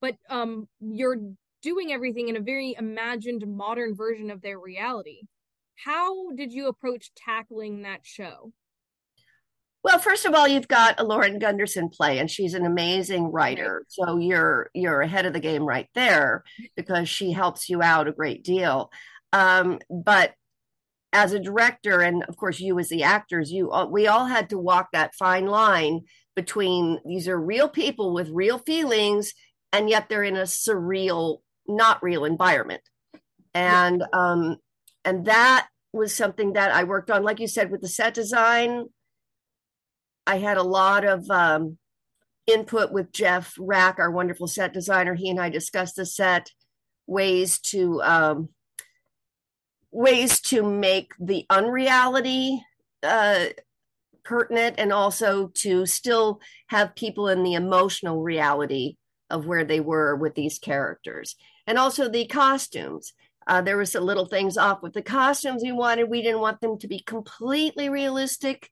but 0.00 0.16
um, 0.28 0.68
you're 0.80 1.18
doing 1.62 1.92
everything 1.92 2.28
in 2.28 2.36
a 2.36 2.40
very 2.40 2.76
imagined 2.78 3.46
modern 3.46 3.94
version 3.94 4.30
of 4.30 4.40
their 4.42 4.58
reality. 4.58 5.22
How 5.74 6.30
did 6.32 6.52
you 6.52 6.68
approach 6.68 7.12
tackling 7.14 7.82
that 7.82 8.00
show 8.02 8.52
well, 9.86 10.00
first 10.00 10.26
of 10.26 10.34
all, 10.34 10.48
you've 10.48 10.66
got 10.66 10.98
a 10.98 11.04
Lauren 11.04 11.38
Gunderson 11.38 11.88
play, 11.88 12.18
and 12.18 12.28
she's 12.28 12.54
an 12.54 12.66
amazing 12.66 13.30
writer. 13.30 13.84
So 13.86 14.18
you're 14.18 14.68
you're 14.74 15.00
ahead 15.00 15.26
of 15.26 15.32
the 15.32 15.38
game 15.38 15.62
right 15.62 15.86
there 15.94 16.42
because 16.74 17.08
she 17.08 17.30
helps 17.30 17.68
you 17.68 17.82
out 17.82 18.08
a 18.08 18.12
great 18.12 18.42
deal. 18.42 18.90
Um, 19.32 19.78
but 19.88 20.32
as 21.12 21.34
a 21.34 21.38
director, 21.38 22.00
and 22.00 22.24
of 22.24 22.36
course 22.36 22.58
you 22.58 22.76
as 22.80 22.88
the 22.88 23.04
actors, 23.04 23.52
you 23.52 23.70
all, 23.70 23.88
we 23.88 24.08
all 24.08 24.26
had 24.26 24.50
to 24.50 24.58
walk 24.58 24.88
that 24.92 25.14
fine 25.14 25.46
line 25.46 26.00
between 26.34 26.98
these 27.06 27.28
are 27.28 27.40
real 27.40 27.68
people 27.68 28.12
with 28.12 28.28
real 28.30 28.58
feelings, 28.58 29.34
and 29.72 29.88
yet 29.88 30.08
they're 30.08 30.24
in 30.24 30.36
a 30.36 30.42
surreal, 30.42 31.42
not 31.68 32.02
real 32.02 32.24
environment, 32.24 32.82
and 33.54 34.02
um, 34.12 34.56
and 35.04 35.26
that 35.26 35.68
was 35.92 36.12
something 36.12 36.54
that 36.54 36.72
I 36.72 36.82
worked 36.82 37.08
on, 37.12 37.22
like 37.22 37.38
you 37.38 37.46
said, 37.46 37.70
with 37.70 37.82
the 37.82 37.88
set 37.88 38.14
design 38.14 38.86
I 40.26 40.38
had 40.38 40.56
a 40.56 40.62
lot 40.62 41.04
of 41.04 41.30
um, 41.30 41.78
input 42.46 42.92
with 42.92 43.12
Jeff 43.12 43.54
Rack, 43.58 43.98
our 43.98 44.10
wonderful 44.10 44.46
set 44.46 44.72
designer. 44.72 45.14
He 45.14 45.30
and 45.30 45.40
I 45.40 45.50
discussed 45.50 45.96
the 45.96 46.06
set 46.06 46.50
ways 47.06 47.58
to 47.60 48.02
um, 48.02 48.48
ways 49.90 50.40
to 50.40 50.62
make 50.62 51.12
the 51.18 51.46
unreality 51.48 52.62
uh, 53.02 53.46
pertinent 54.24 54.76
and 54.78 54.92
also 54.92 55.48
to 55.48 55.86
still 55.86 56.40
have 56.66 56.96
people 56.96 57.28
in 57.28 57.42
the 57.42 57.54
emotional 57.54 58.22
reality 58.22 58.96
of 59.30 59.46
where 59.46 59.64
they 59.64 59.80
were 59.80 60.14
with 60.16 60.34
these 60.34 60.58
characters. 60.58 61.36
And 61.66 61.78
also 61.78 62.08
the 62.08 62.26
costumes. 62.26 63.12
Uh, 63.48 63.62
there 63.62 63.76
was 63.76 63.92
some 63.92 64.04
little 64.04 64.26
things 64.26 64.58
off 64.58 64.82
with 64.82 64.92
the 64.92 65.02
costumes 65.02 65.62
we 65.62 65.70
wanted. 65.70 66.10
We 66.10 66.20
didn't 66.20 66.40
want 66.40 66.60
them 66.60 66.78
to 66.80 66.88
be 66.88 66.98
completely 66.98 67.88
realistic 67.88 68.70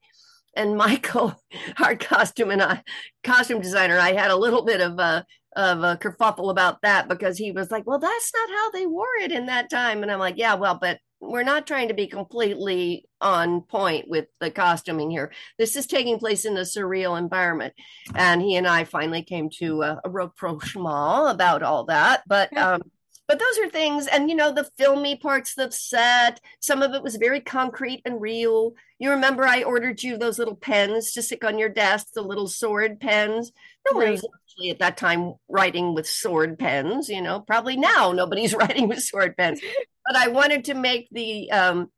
and 0.57 0.77
Michael, 0.77 1.35
our 1.83 1.97
costume 1.97 2.51
and 2.51 2.63
I, 2.63 2.83
costume 3.23 3.61
designer, 3.61 3.99
I 3.99 4.13
had 4.13 4.31
a 4.31 4.37
little 4.37 4.65
bit 4.65 4.81
of 4.81 4.99
a 4.99 5.25
of 5.57 5.85
a 5.85 5.97
kerfuffle 5.97 6.51
about 6.51 6.83
that 6.83 7.09
because 7.09 7.39
he 7.39 7.53
was 7.53 7.71
like, 7.71 7.87
"Well, 7.87 7.99
that's 7.99 8.33
not 8.35 8.51
how 8.51 8.71
they 8.71 8.87
wore 8.87 9.07
it 9.21 9.33
in 9.33 9.47
that 9.47 9.71
time," 9.71 10.03
and 10.03 10.11
I'm 10.11 10.19
like, 10.19 10.37
"Yeah, 10.37 10.55
well, 10.55 10.79
but 10.81 10.99
we're 11.21 11.45
not 11.45 11.67
trying 11.67 11.89
to 11.89 11.95
be 11.95 12.07
completely 12.07 13.07
on 13.21 13.63
point 13.63 14.07
with 14.09 14.27
the 14.41 14.51
costuming 14.51 15.11
here. 15.11 15.33
This 15.59 15.77
is 15.77 15.87
taking 15.87 16.19
place 16.19 16.45
in 16.45 16.57
a 16.57 16.63
surreal 16.63 17.19
environment." 17.19 17.75
And 18.15 18.43
he 18.43 18.57
and 18.57 18.67
I 18.67 18.85
finally 18.85 19.23
came 19.23 19.49
to 19.59 19.83
a, 19.83 20.01
a 20.05 20.11
rapprochement 20.11 21.31
about 21.31 21.63
all 21.63 21.85
that, 21.85 22.23
but 22.27 22.57
um, 22.57 22.83
but 23.27 23.39
those 23.39 23.59
are 23.59 23.69
things 23.69 24.07
and 24.07 24.29
you 24.29 24.37
know 24.37 24.53
the 24.53 24.69
filmy 24.77 25.17
parts 25.17 25.57
of 25.57 25.71
the 25.71 25.73
set 25.73 26.41
some 26.61 26.83
of 26.83 26.93
it 26.93 27.03
was 27.03 27.17
very 27.17 27.41
concrete 27.41 28.03
and 28.05 28.21
real. 28.21 28.75
You 28.99 29.11
remember 29.11 29.45
i 29.45 29.63
ordered 29.63 30.03
you 30.03 30.17
those 30.17 30.39
little 30.39 30.57
pens 30.57 31.13
to 31.13 31.23
stick 31.23 31.45
on 31.45 31.59
your 31.59 31.69
desk 31.69 32.09
the 32.15 32.23
little 32.23 32.49
sword 32.49 33.01
pens? 33.01 33.53
No 33.91 33.99
one 33.99 34.11
was 34.11 34.27
actually 34.35 34.71
at 34.71 34.79
that 34.79 34.97
time 34.97 35.35
writing 35.49 35.95
with 35.95 36.09
sword 36.09 36.59
pens 36.59 37.09
you 37.09 37.23
know 37.23 37.41
probably 37.41 37.77
now 37.77 38.13
nobody's 38.13 38.55
writing 38.61 38.89
with 38.89 39.03
sword 39.03 39.37
pens. 39.37 39.61
But 40.07 40.17
i 40.17 40.29
wanted 40.29 40.67
to 40.67 40.75
make 40.75 41.09
the 41.11 41.51
um 41.51 41.91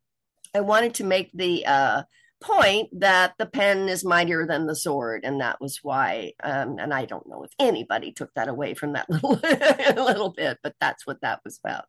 i 0.54 0.60
wanted 0.60 0.94
to 0.94 1.04
make 1.04 1.30
the 1.32 1.66
uh 1.66 2.02
point 2.46 2.88
that 3.00 3.34
the 3.38 3.46
pen 3.46 3.88
is 3.88 4.04
mightier 4.04 4.46
than 4.46 4.66
the 4.66 4.76
sword 4.76 5.22
and 5.24 5.40
that 5.40 5.60
was 5.60 5.80
why 5.82 6.32
um, 6.42 6.78
and 6.78 6.94
i 6.94 7.04
don't 7.04 7.28
know 7.28 7.42
if 7.42 7.50
anybody 7.58 8.12
took 8.12 8.32
that 8.34 8.48
away 8.48 8.74
from 8.74 8.92
that 8.92 9.08
little 9.10 9.40
little 10.16 10.30
bit 10.30 10.58
but 10.62 10.74
that's 10.80 11.06
what 11.06 11.20
that 11.20 11.40
was 11.44 11.58
about. 11.58 11.84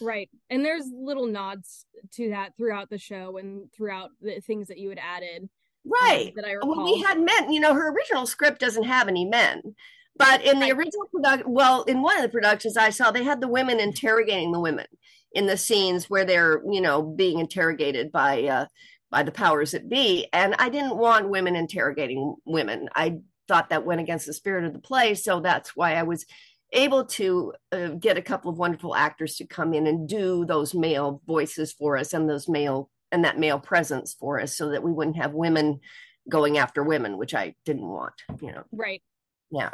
Right. 0.00 0.30
And 0.50 0.64
there's 0.64 0.84
little 0.92 1.26
nods 1.26 1.86
to 2.12 2.30
that 2.30 2.56
throughout 2.56 2.90
the 2.90 2.98
show 2.98 3.36
and 3.36 3.72
throughout 3.72 4.10
the 4.20 4.40
things 4.40 4.68
that 4.68 4.78
you 4.78 4.88
had 4.88 4.98
added 4.98 5.42
um, 5.42 5.92
right. 6.02 6.28
um, 6.28 6.32
that 6.36 6.44
i 6.44 6.52
recall. 6.52 6.76
Well, 6.76 6.84
we 6.84 7.00
had 7.00 7.20
men 7.20 7.52
you 7.52 7.60
know 7.60 7.74
her 7.74 7.92
original 7.92 8.26
script 8.26 8.60
doesn't 8.60 8.84
have 8.84 9.08
any 9.08 9.24
men 9.24 9.74
but 10.16 10.42
in 10.42 10.58
the 10.58 10.70
original 10.72 11.06
production 11.12 11.52
well 11.52 11.82
in 11.84 12.02
one 12.02 12.16
of 12.16 12.22
the 12.22 12.28
productions 12.28 12.76
i 12.76 12.90
saw 12.90 13.10
they 13.10 13.24
had 13.24 13.40
the 13.40 13.48
women 13.48 13.80
interrogating 13.80 14.52
the 14.52 14.60
women 14.60 14.86
in 15.32 15.46
the 15.46 15.56
scenes 15.56 16.10
where 16.10 16.24
they're 16.24 16.60
you 16.70 16.80
know 16.80 17.02
being 17.02 17.38
interrogated 17.38 18.12
by 18.12 18.44
uh, 18.44 18.66
by 19.10 19.22
the 19.22 19.32
powers 19.32 19.72
that 19.72 19.88
be. 19.88 20.26
And 20.32 20.54
I 20.58 20.68
didn't 20.68 20.96
want 20.96 21.30
women 21.30 21.56
interrogating 21.56 22.36
women. 22.44 22.88
I 22.94 23.18
thought 23.46 23.70
that 23.70 23.86
went 23.86 24.00
against 24.00 24.26
the 24.26 24.32
spirit 24.32 24.64
of 24.64 24.72
the 24.72 24.78
play. 24.78 25.14
So 25.14 25.40
that's 25.40 25.74
why 25.74 25.94
I 25.94 26.02
was 26.02 26.26
able 26.72 27.04
to 27.06 27.52
uh, 27.72 27.88
get 27.88 28.18
a 28.18 28.22
couple 28.22 28.50
of 28.50 28.58
wonderful 28.58 28.94
actors 28.94 29.36
to 29.36 29.46
come 29.46 29.72
in 29.72 29.86
and 29.86 30.08
do 30.08 30.44
those 30.44 30.74
male 30.74 31.22
voices 31.26 31.72
for 31.72 31.96
us 31.96 32.12
and 32.12 32.28
those 32.28 32.48
male 32.48 32.90
and 33.10 33.24
that 33.24 33.38
male 33.38 33.58
presence 33.58 34.14
for 34.18 34.40
us 34.40 34.56
so 34.56 34.70
that 34.70 34.82
we 34.82 34.92
wouldn't 34.92 35.16
have 35.16 35.32
women 35.32 35.80
going 36.28 36.58
after 36.58 36.82
women 36.82 37.16
which 37.16 37.34
i 37.34 37.54
didn't 37.64 37.88
want 37.88 38.12
you 38.42 38.52
know 38.52 38.62
right 38.70 39.02
yeah 39.50 39.70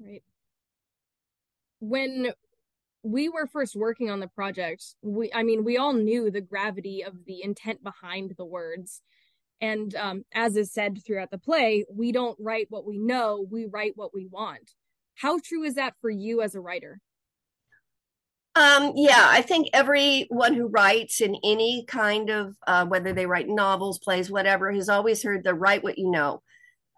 right 0.00 0.22
when 1.80 2.32
we 3.02 3.28
were 3.28 3.46
first 3.46 3.76
working 3.76 4.10
on 4.10 4.20
the 4.20 4.28
project, 4.28 4.84
we 5.02 5.32
I 5.32 5.42
mean, 5.42 5.64
we 5.64 5.76
all 5.76 5.92
knew 5.92 6.30
the 6.30 6.40
gravity 6.40 7.02
of 7.02 7.24
the 7.26 7.42
intent 7.42 7.82
behind 7.82 8.34
the 8.36 8.44
words. 8.44 9.02
And 9.60 9.94
um, 9.96 10.24
as 10.32 10.56
is 10.56 10.72
said 10.72 11.02
throughout 11.04 11.30
the 11.30 11.38
play, 11.38 11.84
we 11.92 12.12
don't 12.12 12.38
write 12.40 12.66
what 12.70 12.86
we 12.86 12.98
know, 12.98 13.44
we 13.50 13.66
write 13.66 13.92
what 13.96 14.14
we 14.14 14.26
want. 14.26 14.72
How 15.14 15.40
true 15.40 15.64
is 15.64 15.74
that 15.74 15.94
for 16.00 16.10
you 16.10 16.42
as 16.42 16.54
a 16.54 16.60
writer? 16.60 17.00
Um, 18.54 18.92
yeah, 18.96 19.26
I 19.28 19.42
think 19.42 19.68
everyone 19.72 20.54
who 20.54 20.66
writes 20.66 21.20
in 21.20 21.36
any 21.44 21.84
kind 21.86 22.30
of, 22.30 22.56
uh, 22.66 22.86
whether 22.86 23.12
they 23.12 23.26
write 23.26 23.48
novels, 23.48 23.98
plays, 24.00 24.30
whatever, 24.30 24.72
has 24.72 24.88
always 24.88 25.22
heard 25.22 25.44
the 25.44 25.54
write 25.54 25.84
what 25.84 25.98
you 25.98 26.10
know 26.10 26.42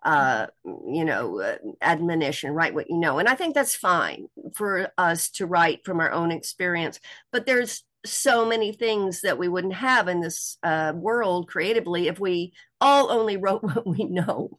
uh, 0.02 0.46
you 0.64 1.04
know, 1.04 1.40
uh, 1.40 1.56
admonition, 1.82 2.52
write 2.52 2.74
what 2.74 2.88
you 2.88 2.98
know. 2.98 3.18
And 3.18 3.28
I 3.28 3.34
think 3.34 3.54
that's 3.54 3.74
fine 3.74 4.26
for 4.54 4.88
us 4.96 5.30
to 5.32 5.46
write 5.46 5.84
from 5.84 6.00
our 6.00 6.10
own 6.10 6.30
experience. 6.30 7.00
But 7.32 7.46
there's 7.46 7.84
so 8.06 8.46
many 8.46 8.72
things 8.72 9.20
that 9.20 9.38
we 9.38 9.48
wouldn't 9.48 9.74
have 9.74 10.08
in 10.08 10.20
this 10.20 10.56
uh, 10.62 10.92
world 10.96 11.48
creatively 11.48 12.08
if 12.08 12.18
we 12.18 12.52
all 12.80 13.10
only 13.10 13.36
wrote 13.36 13.62
what 13.62 13.86
we 13.86 14.04
know. 14.04 14.50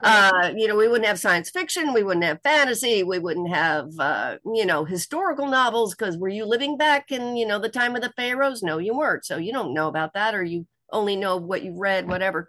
Uh, 0.00 0.52
you 0.56 0.68
know, 0.68 0.76
we 0.76 0.86
wouldn't 0.86 1.06
have 1.06 1.18
science 1.18 1.50
fiction, 1.50 1.92
we 1.92 2.02
wouldn't 2.02 2.24
have 2.24 2.40
fantasy, 2.42 3.02
we 3.02 3.18
wouldn't 3.18 3.48
have, 3.48 3.88
uh, 3.98 4.36
you 4.54 4.64
know, 4.64 4.84
historical 4.84 5.46
novels 5.46 5.94
because 5.94 6.16
were 6.16 6.28
you 6.28 6.44
living 6.44 6.76
back 6.76 7.10
in, 7.10 7.36
you 7.36 7.46
know, 7.46 7.58
the 7.58 7.68
time 7.68 7.96
of 7.96 8.02
the 8.02 8.12
pharaohs? 8.16 8.62
No, 8.62 8.78
you 8.78 8.96
weren't. 8.96 9.24
So 9.24 9.36
you 9.36 9.52
don't 9.52 9.74
know 9.74 9.88
about 9.88 10.14
that, 10.14 10.34
or 10.34 10.44
you 10.44 10.66
only 10.92 11.16
know 11.16 11.36
what 11.36 11.62
you've 11.62 11.78
read, 11.78 12.08
whatever. 12.08 12.48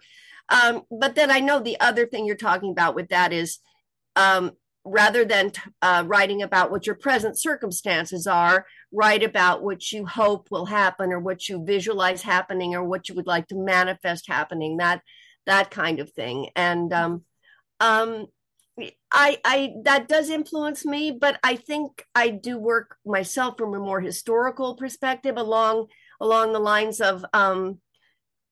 Um, 0.49 0.83
but 0.89 1.15
then 1.15 1.31
I 1.31 1.39
know 1.39 1.59
the 1.59 1.79
other 1.79 2.05
thing 2.05 2.25
you're 2.25 2.35
talking 2.35 2.71
about 2.71 2.95
with 2.95 3.09
that 3.09 3.33
is 3.33 3.59
um, 4.15 4.51
rather 4.83 5.25
than 5.25 5.51
uh, 5.81 6.03
writing 6.07 6.41
about 6.41 6.71
what 6.71 6.85
your 6.85 6.95
present 6.95 7.39
circumstances 7.39 8.25
are, 8.25 8.65
write 8.91 9.23
about 9.23 9.61
what 9.61 9.91
you 9.91 10.05
hope 10.05 10.49
will 10.49 10.65
happen 10.65 11.11
or 11.11 11.19
what 11.19 11.49
you 11.49 11.63
visualize 11.65 12.21
happening 12.21 12.73
or 12.73 12.83
what 12.83 13.09
you 13.09 13.15
would 13.15 13.27
like 13.27 13.47
to 13.47 13.55
manifest 13.55 14.27
happening. 14.27 14.77
That 14.77 15.01
that 15.45 15.71
kind 15.71 15.99
of 15.99 16.11
thing. 16.11 16.49
And 16.55 16.93
um, 16.93 17.23
um, 17.79 18.27
I, 19.11 19.37
I 19.43 19.73
that 19.83 20.07
does 20.07 20.29
influence 20.29 20.85
me, 20.85 21.11
but 21.11 21.39
I 21.43 21.55
think 21.55 22.05
I 22.13 22.29
do 22.29 22.57
work 22.57 22.97
myself 23.05 23.57
from 23.57 23.73
a 23.73 23.79
more 23.79 24.01
historical 24.01 24.75
perspective 24.75 25.35
along 25.37 25.87
along 26.21 26.53
the 26.53 26.59
lines 26.59 27.01
of 27.01 27.25
um, 27.33 27.79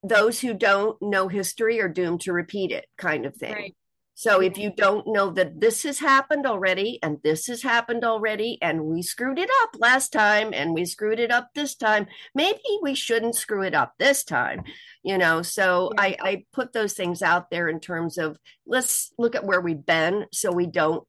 those 0.07 0.39
who 0.39 0.53
don't 0.53 1.01
know 1.01 1.27
history 1.27 1.81
are 1.81 1.89
doomed 1.89 2.21
to 2.21 2.33
repeat 2.33 2.71
it 2.71 2.85
kind 2.97 3.25
of 3.25 3.35
thing. 3.35 3.53
Right. 3.53 3.75
so 4.13 4.41
if 4.41 4.57
you 4.57 4.71
don't 4.75 5.07
know 5.07 5.31
that 5.31 5.59
this 5.59 5.83
has 5.83 5.99
happened 5.99 6.45
already 6.45 6.99
and 7.01 7.17
this 7.23 7.47
has 7.47 7.63
happened 7.63 8.05
already 8.05 8.57
and 8.61 8.85
we 8.85 9.01
screwed 9.01 9.39
it 9.39 9.49
up 9.63 9.71
last 9.79 10.13
time 10.13 10.53
and 10.53 10.73
we 10.73 10.85
screwed 10.85 11.19
it 11.19 11.31
up 11.31 11.49
this 11.55 11.75
time 11.75 12.05
maybe 12.33 12.61
we 12.81 12.93
shouldn't 12.93 13.35
screw 13.35 13.63
it 13.63 13.73
up 13.73 13.93
this 13.97 14.23
time 14.23 14.63
you 15.03 15.17
know? 15.17 15.41
So 15.41 15.91
yeah. 15.95 16.01
I, 16.01 16.17
I 16.19 16.45
put 16.53 16.73
those 16.73 16.93
things 16.93 17.21
out 17.21 17.49
there 17.49 17.67
in 17.67 17.79
terms 17.79 18.17
of 18.17 18.37
let's 18.65 19.11
look 19.17 19.35
at 19.35 19.45
where 19.45 19.61
we've 19.61 19.85
been 19.85 20.25
so 20.31 20.51
we 20.51 20.67
don't 20.67 21.03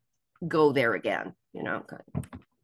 go 0.47 0.73
there 0.73 0.95
again 0.95 1.35
you 1.53 1.63
know? 1.63 1.85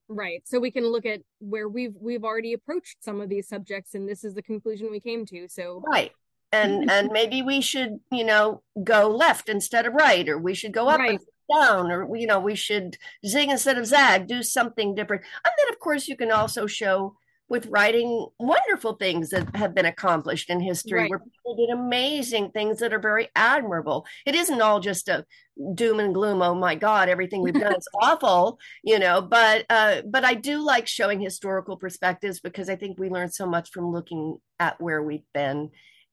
Right. 0.09 0.43
So 0.45 0.61
we 0.61 0.71
can 0.71 0.87
look 0.87 1.07
at 1.07 1.21
where 1.39 1.69
we've 1.69 1.95
we've 1.99 2.25
already 2.25 2.53
approached 2.53 3.03
some 3.03 3.21
of 3.21 3.29
these 3.29 3.49
subjects 3.49 3.95
and 3.95 4.09
this 4.09 4.25
is 4.25 4.35
the 4.35 4.43
conclusion 4.43 4.91
we 4.91 5.01
came 5.01 5.25
to. 5.27 5.49
So 5.49 5.83
right 5.87 6.13
and 6.53 6.91
and 6.91 7.11
maybe 7.13 7.43
we 7.43 7.61
should 7.61 8.01
you 8.11 8.25
know 8.25 8.63
go 8.85 9.09
left 9.09 9.49
instead 9.49 9.87
of 9.87 9.95
right 9.95 10.29
or 10.29 10.39
we 10.39 10.55
should 10.55 10.73
go 10.73 10.89
up 10.89 10.99
right. 10.99 11.11
and 11.11 11.21
down 11.53 11.91
or 11.91 12.17
you 12.17 12.27
know 12.27 12.39
we 12.39 12.55
should 12.55 12.97
zig 13.27 13.49
instead 13.49 13.79
of 13.79 13.87
zag 13.87 14.27
do 14.27 14.43
something 14.43 14.95
different 14.95 15.23
and 15.45 15.53
then 15.59 15.73
of 15.73 15.79
course 15.81 16.09
you 16.09 16.17
can 16.17 16.31
also 16.31 16.67
show 16.67 17.17
with 17.49 17.67
writing 17.67 18.27
wonderful 18.39 18.95
things 18.95 19.29
that 19.29 19.55
have 19.55 19.75
been 19.75 19.85
accomplished 19.85 20.49
in 20.49 20.59
history 20.59 21.01
right. 21.01 21.11
where 21.11 21.19
people 21.19 21.55
did 21.55 21.69
amazing 21.69 22.51
things 22.51 22.79
that 22.79 22.95
are 22.95 22.99
very 22.99 23.29
admirable 23.37 24.07
it 24.25 24.35
isn't 24.35 24.63
all 24.63 24.81
just 24.81 25.09
a 25.09 25.27
doom 25.75 26.01
and 26.01 26.15
gloom 26.15 26.41
oh 26.41 26.55
my 26.55 26.75
god 26.75 27.11
everything 27.11 27.43
we've 27.43 27.61
done 27.61 27.77
is 27.77 27.87
awful 28.01 28.59
you 28.83 28.99
know 28.99 29.21
but 29.21 29.67
uh 29.69 30.01
but 30.07 30.25
i 30.25 30.33
do 30.33 30.65
like 30.65 30.87
showing 30.87 31.21
historical 31.21 31.77
perspectives 31.77 32.41
because 32.41 32.71
i 32.71 32.77
think 32.77 32.99
we 32.99 33.11
learn 33.11 33.31
so 33.31 33.45
much 33.45 33.71
from 33.71 33.93
looking 33.93 34.39
at 34.59 34.81
where 34.81 35.03
we've 35.03 35.27
been 35.35 35.71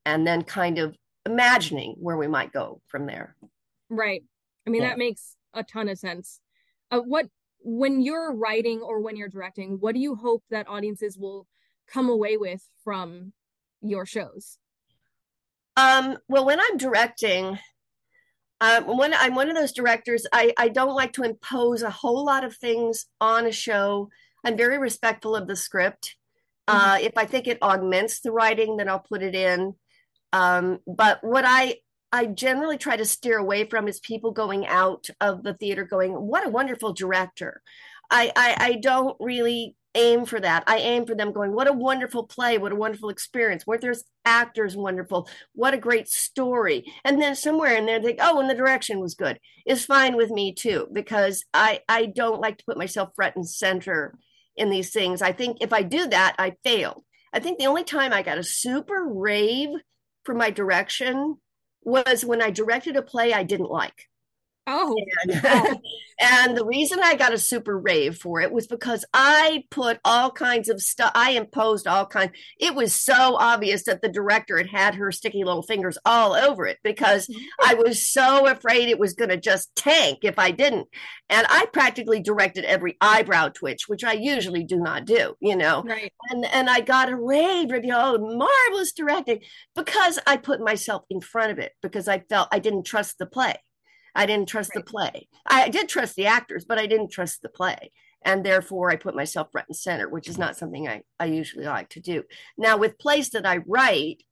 and 0.10 0.26
then 0.26 0.44
kind 0.44 0.80
of 0.80 0.96
imagining 1.26 1.96
where 2.00 2.18
we 2.18 2.28
might 2.28 2.52
go 2.52 2.82
from 2.88 3.06
there. 3.06 3.36
Right. 3.90 4.24
I 4.66 4.70
mean, 4.70 4.82
yeah. 4.82 4.90
that 4.90 4.98
makes 4.98 5.36
a 5.54 5.64
ton 5.64 5.88
of 5.88 6.00
sense. 6.00 6.40
Uh, 6.92 7.00
what, 7.00 7.28
when 7.62 8.02
you're 8.02 8.34
writing 8.34 8.82
or 8.82 9.02
when 9.02 9.16
you're 9.16 9.30
directing, 9.30 9.78
what 9.80 9.94
do 9.94 10.02
you 10.02 10.16
hope 10.16 10.44
that 10.50 10.68
audiences 10.68 11.18
will 11.18 11.46
come 11.88 12.10
away 12.10 12.38
with 12.38 12.68
from 12.84 13.34
your 13.82 14.06
shows? 14.06 14.58
Um, 15.78 16.18
well, 16.28 16.46
when 16.46 16.60
I'm 16.60 16.78
directing, 16.78 17.60
um, 18.62 18.98
when 18.98 19.14
I'm 19.14 19.36
one 19.36 19.50
of 19.50 19.56
those 19.56 19.74
directors, 19.74 20.26
I, 20.34 20.54
I 20.58 20.70
don't 20.70 20.96
like 20.96 21.14
to 21.14 21.24
impose 21.24 21.84
a 21.84 21.90
whole 21.92 22.26
lot 22.26 22.44
of 22.44 22.56
things 22.56 23.06
on 23.22 23.46
a 23.46 23.52
show. 23.52 24.10
I'm 24.44 24.58
very 24.58 24.78
respectful 24.80 25.36
of 25.36 25.48
the 25.48 25.56
script. 25.56 26.16
Mm-hmm. 26.68 26.90
Uh, 26.90 26.98
if 27.02 27.18
I 27.18 27.26
think 27.26 27.48
it 27.48 27.62
augments 27.62 28.22
the 28.22 28.32
writing, 28.32 28.78
then 28.78 28.90
I'll 28.90 29.00
put 29.00 29.24
it 29.24 29.36
in. 29.36 29.76
Um, 30.34 30.80
but 30.88 31.24
what 31.24 31.46
I 31.48 31.78
I 32.12 32.26
generally 32.26 32.78
try 32.78 32.98
to 32.98 33.06
steer 33.06 33.38
away 33.38 33.66
from 33.66 33.88
is 33.88 34.00
people 34.00 34.32
going 34.32 34.66
out 34.66 35.08
of 35.22 35.44
the 35.44 35.54
theater 35.54 35.84
going, 35.86 36.14
"What 36.14 36.46
a 36.46 36.50
wonderful 36.50 36.94
director." 36.94 37.62
I, 38.12 38.32
I, 38.36 38.56
I 38.60 38.74
don't 38.76 39.16
really 39.20 39.76
aim 39.96 40.26
for 40.26 40.40
that. 40.40 40.64
I 40.68 40.78
aim 40.78 41.06
for 41.06 41.16
them 41.16 41.32
going, 41.32 41.54
"What 41.54 41.68
a 41.68 41.74
wonderful 41.74 42.24
play! 42.24 42.58
What 42.58 42.72
a 42.72 42.76
wonderful 42.76 43.10
experience! 43.10 43.68
Where 43.68 43.78
there's 43.78 44.04
actors 44.26 44.76
wonderful! 44.76 45.28
What 45.54 45.74
a 45.74 45.78
great 45.78 46.08
story!" 46.10 46.86
And 47.04 47.22
then 47.22 47.36
somewhere 47.36 47.76
in 47.76 47.86
there, 47.86 48.00
they 48.00 48.14
go, 48.14 48.24
"Oh, 48.24 48.40
and 48.40 48.50
the 48.50 48.56
direction 48.56 49.00
was 49.00 49.16
good." 49.16 49.40
Is 49.66 49.86
fine 49.86 50.16
with 50.16 50.32
me 50.32 50.54
too 50.54 50.88
because 50.92 51.46
I 51.54 51.82
I 51.88 52.08
don't 52.08 52.42
like 52.42 52.58
to 52.60 52.66
put 52.66 52.78
myself 52.78 53.10
front 53.16 53.36
and 53.36 53.48
center 53.48 54.18
in 54.56 54.70
these 54.70 54.92
things. 54.92 55.22
I 55.22 55.32
think 55.32 55.58
if 55.62 55.74
I 55.74 55.84
do 55.84 56.08
that, 56.08 56.36
I 56.40 56.56
failed. 56.64 57.04
I 57.34 57.40
think 57.40 57.60
the 57.60 57.68
only 57.68 57.84
time 57.84 58.14
I 58.14 58.24
got 58.24 58.40
a 58.40 58.44
super 58.44 59.06
rave 59.08 59.70
for 60.30 60.36
my 60.36 60.52
direction 60.52 61.38
was 61.82 62.24
when 62.24 62.40
I 62.40 62.52
directed 62.52 62.96
a 62.96 63.02
play 63.02 63.34
I 63.34 63.42
didn't 63.42 63.72
like. 63.72 64.10
Oh. 64.72 64.96
And, 65.24 65.44
and, 66.20 66.56
the 66.58 66.66
reason 66.66 67.00
I 67.02 67.16
got 67.16 67.34
a 67.34 67.40
super 67.40 67.78
rave 67.78 68.18
for 68.18 68.40
it 68.40 68.52
was 68.52 68.68
because 68.68 69.04
I 69.14 69.64
put 69.72 70.00
all 70.06 70.30
kinds 70.30 70.70
of 70.70 70.80
stuff, 70.80 71.12
I 71.16 71.32
imposed 71.32 71.88
all 71.88 72.06
kinds. 72.06 72.34
It 72.60 72.76
was 72.76 72.94
so 72.94 73.36
obvious 73.40 73.86
that 73.86 74.04
the 74.04 74.10
director 74.10 74.58
had 74.58 74.70
had 74.70 74.96
her 74.96 75.12
sticky 75.12 75.44
little 75.44 75.64
fingers 75.64 75.98
all 76.06 76.34
over 76.34 76.68
it 76.68 76.78
because 76.84 77.28
mm-hmm. 77.28 77.44
I 77.66 77.74
was 77.74 78.08
so 78.08 78.48
afraid 78.48 78.90
it 78.90 79.00
was 79.00 79.14
going 79.14 79.30
to 79.30 79.38
just 79.38 79.76
tank 79.76 80.20
if 80.22 80.38
I 80.38 80.52
didn't. 80.52 80.88
And 81.32 81.48
I 81.50 81.66
practically 81.74 82.22
directed 82.22 82.64
every 82.66 82.96
eyebrow 83.02 83.50
twitch, 83.50 83.88
which 83.88 84.04
I 84.04 84.14
usually 84.14 84.64
do 84.64 84.78
not 84.78 85.06
do, 85.06 85.36
you 85.40 85.56
know. 85.56 85.84
Right. 85.84 86.14
And 86.30 86.46
and 86.46 86.70
I 86.70 86.82
got 86.82 87.10
a 87.10 87.16
rave 87.16 87.72
review, 87.72 87.94
oh, 87.96 88.18
marvelous 88.18 88.92
directing, 88.92 89.42
because 89.76 90.20
I 90.28 90.38
put 90.38 90.60
myself 90.60 91.06
in 91.10 91.22
front 91.22 91.52
of 91.52 91.60
it 91.60 91.74
because 91.82 92.08
I 92.08 92.20
felt 92.20 92.50
I 92.52 92.60
didn't 92.60 92.84
trust 92.84 93.18
the 93.18 93.26
play. 93.26 93.56
I 94.16 94.26
didn't 94.26 94.50
trust 94.50 94.72
right. 94.76 94.86
the 94.86 94.92
play. 94.92 95.28
I 95.46 95.70
did 95.70 95.90
trust 95.90 96.16
the 96.16 96.28
actors, 96.28 96.66
but 96.66 96.78
I 96.78 96.86
didn't 96.86 97.12
trust 97.12 97.42
the 97.42 97.50
play. 97.50 97.92
And 98.24 98.46
therefore, 98.46 98.92
I 98.92 98.98
put 98.98 99.16
myself 99.16 99.50
front 99.52 99.68
and 99.70 99.76
center, 99.76 100.10
which 100.10 100.28
is 100.28 100.38
not 100.38 100.58
something 100.58 100.88
I, 100.88 101.04
I 101.20 101.26
usually 101.26 101.66
like 101.66 101.90
to 101.90 102.02
do. 102.02 102.24
Now, 102.58 102.78
with 102.78 103.00
plays 103.00 103.30
that 103.30 103.46
I 103.46 103.60
write, 103.66 104.24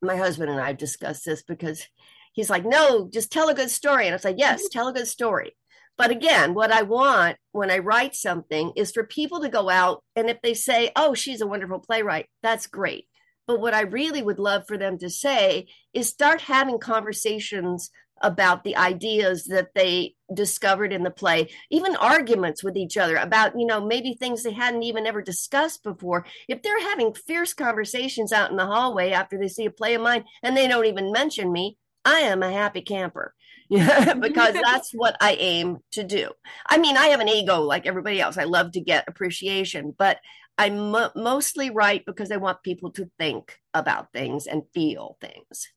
my 0.00 0.16
husband 0.16 0.50
and 0.50 0.60
I 0.60 0.68
have 0.68 0.78
discussed 0.78 1.24
this 1.24 1.42
because 1.42 1.86
he's 2.32 2.50
like, 2.50 2.64
no, 2.64 3.08
just 3.12 3.30
tell 3.30 3.48
a 3.48 3.54
good 3.54 3.70
story. 3.70 4.06
And 4.06 4.12
I 4.12 4.16
was 4.16 4.24
like, 4.24 4.38
yes, 4.38 4.68
tell 4.68 4.88
a 4.88 4.92
good 4.92 5.06
story. 5.06 5.54
But 5.96 6.10
again, 6.10 6.54
what 6.54 6.72
I 6.72 6.82
want 6.82 7.36
when 7.52 7.70
I 7.70 7.78
write 7.78 8.14
something 8.14 8.72
is 8.76 8.92
for 8.92 9.04
people 9.04 9.40
to 9.40 9.48
go 9.48 9.68
out 9.68 10.02
and 10.16 10.28
if 10.28 10.40
they 10.42 10.54
say, 10.54 10.90
oh, 10.96 11.14
she's 11.14 11.40
a 11.40 11.46
wonderful 11.46 11.78
playwright, 11.78 12.26
that's 12.42 12.66
great. 12.66 13.06
But 13.46 13.60
what 13.60 13.74
I 13.74 13.82
really 13.82 14.22
would 14.22 14.38
love 14.38 14.66
for 14.66 14.78
them 14.78 14.98
to 14.98 15.10
say 15.10 15.66
is 15.92 16.08
start 16.08 16.40
having 16.42 16.78
conversations 16.78 17.90
about 18.22 18.64
the 18.64 18.76
ideas 18.76 19.44
that 19.46 19.74
they 19.74 20.14
discovered 20.32 20.92
in 20.92 21.02
the 21.02 21.10
play 21.10 21.50
even 21.70 21.96
arguments 21.96 22.62
with 22.62 22.76
each 22.76 22.96
other 22.96 23.16
about 23.16 23.58
you 23.58 23.66
know 23.66 23.84
maybe 23.84 24.14
things 24.14 24.42
they 24.42 24.52
hadn't 24.52 24.82
even 24.82 25.06
ever 25.06 25.20
discussed 25.20 25.82
before. 25.82 26.24
If 26.48 26.62
they're 26.62 26.80
having 26.80 27.12
fierce 27.12 27.52
conversations 27.52 28.32
out 28.32 28.50
in 28.50 28.56
the 28.56 28.66
hallway 28.66 29.10
after 29.10 29.38
they 29.38 29.48
see 29.48 29.66
a 29.66 29.70
play 29.70 29.94
of 29.94 30.02
mine 30.02 30.24
and 30.42 30.56
they 30.56 30.68
don't 30.68 30.86
even 30.86 31.12
mention 31.12 31.52
me 31.52 31.76
i 32.04 32.20
am 32.20 32.42
a 32.42 32.52
happy 32.52 32.80
camper 32.80 33.34
because 33.70 34.54
that's 34.54 34.92
what 34.92 35.16
i 35.20 35.34
aim 35.38 35.78
to 35.92 36.04
do. 36.04 36.30
I 36.68 36.78
mean 36.78 36.96
i 36.96 37.08
have 37.08 37.20
an 37.20 37.28
ego 37.28 37.60
like 37.60 37.86
everybody 37.86 38.20
else. 38.20 38.38
I 38.38 38.44
love 38.44 38.72
to 38.72 38.80
get 38.80 39.08
appreciation 39.08 39.94
but 39.96 40.18
i 40.58 40.70
mo- 40.70 41.10
mostly 41.16 41.70
write 41.70 42.04
because 42.06 42.30
i 42.30 42.36
want 42.36 42.62
people 42.62 42.90
to 42.90 43.10
think 43.18 43.58
about 43.74 44.12
things 44.12 44.46
and 44.46 44.62
feel 44.74 45.16
things 45.20 45.68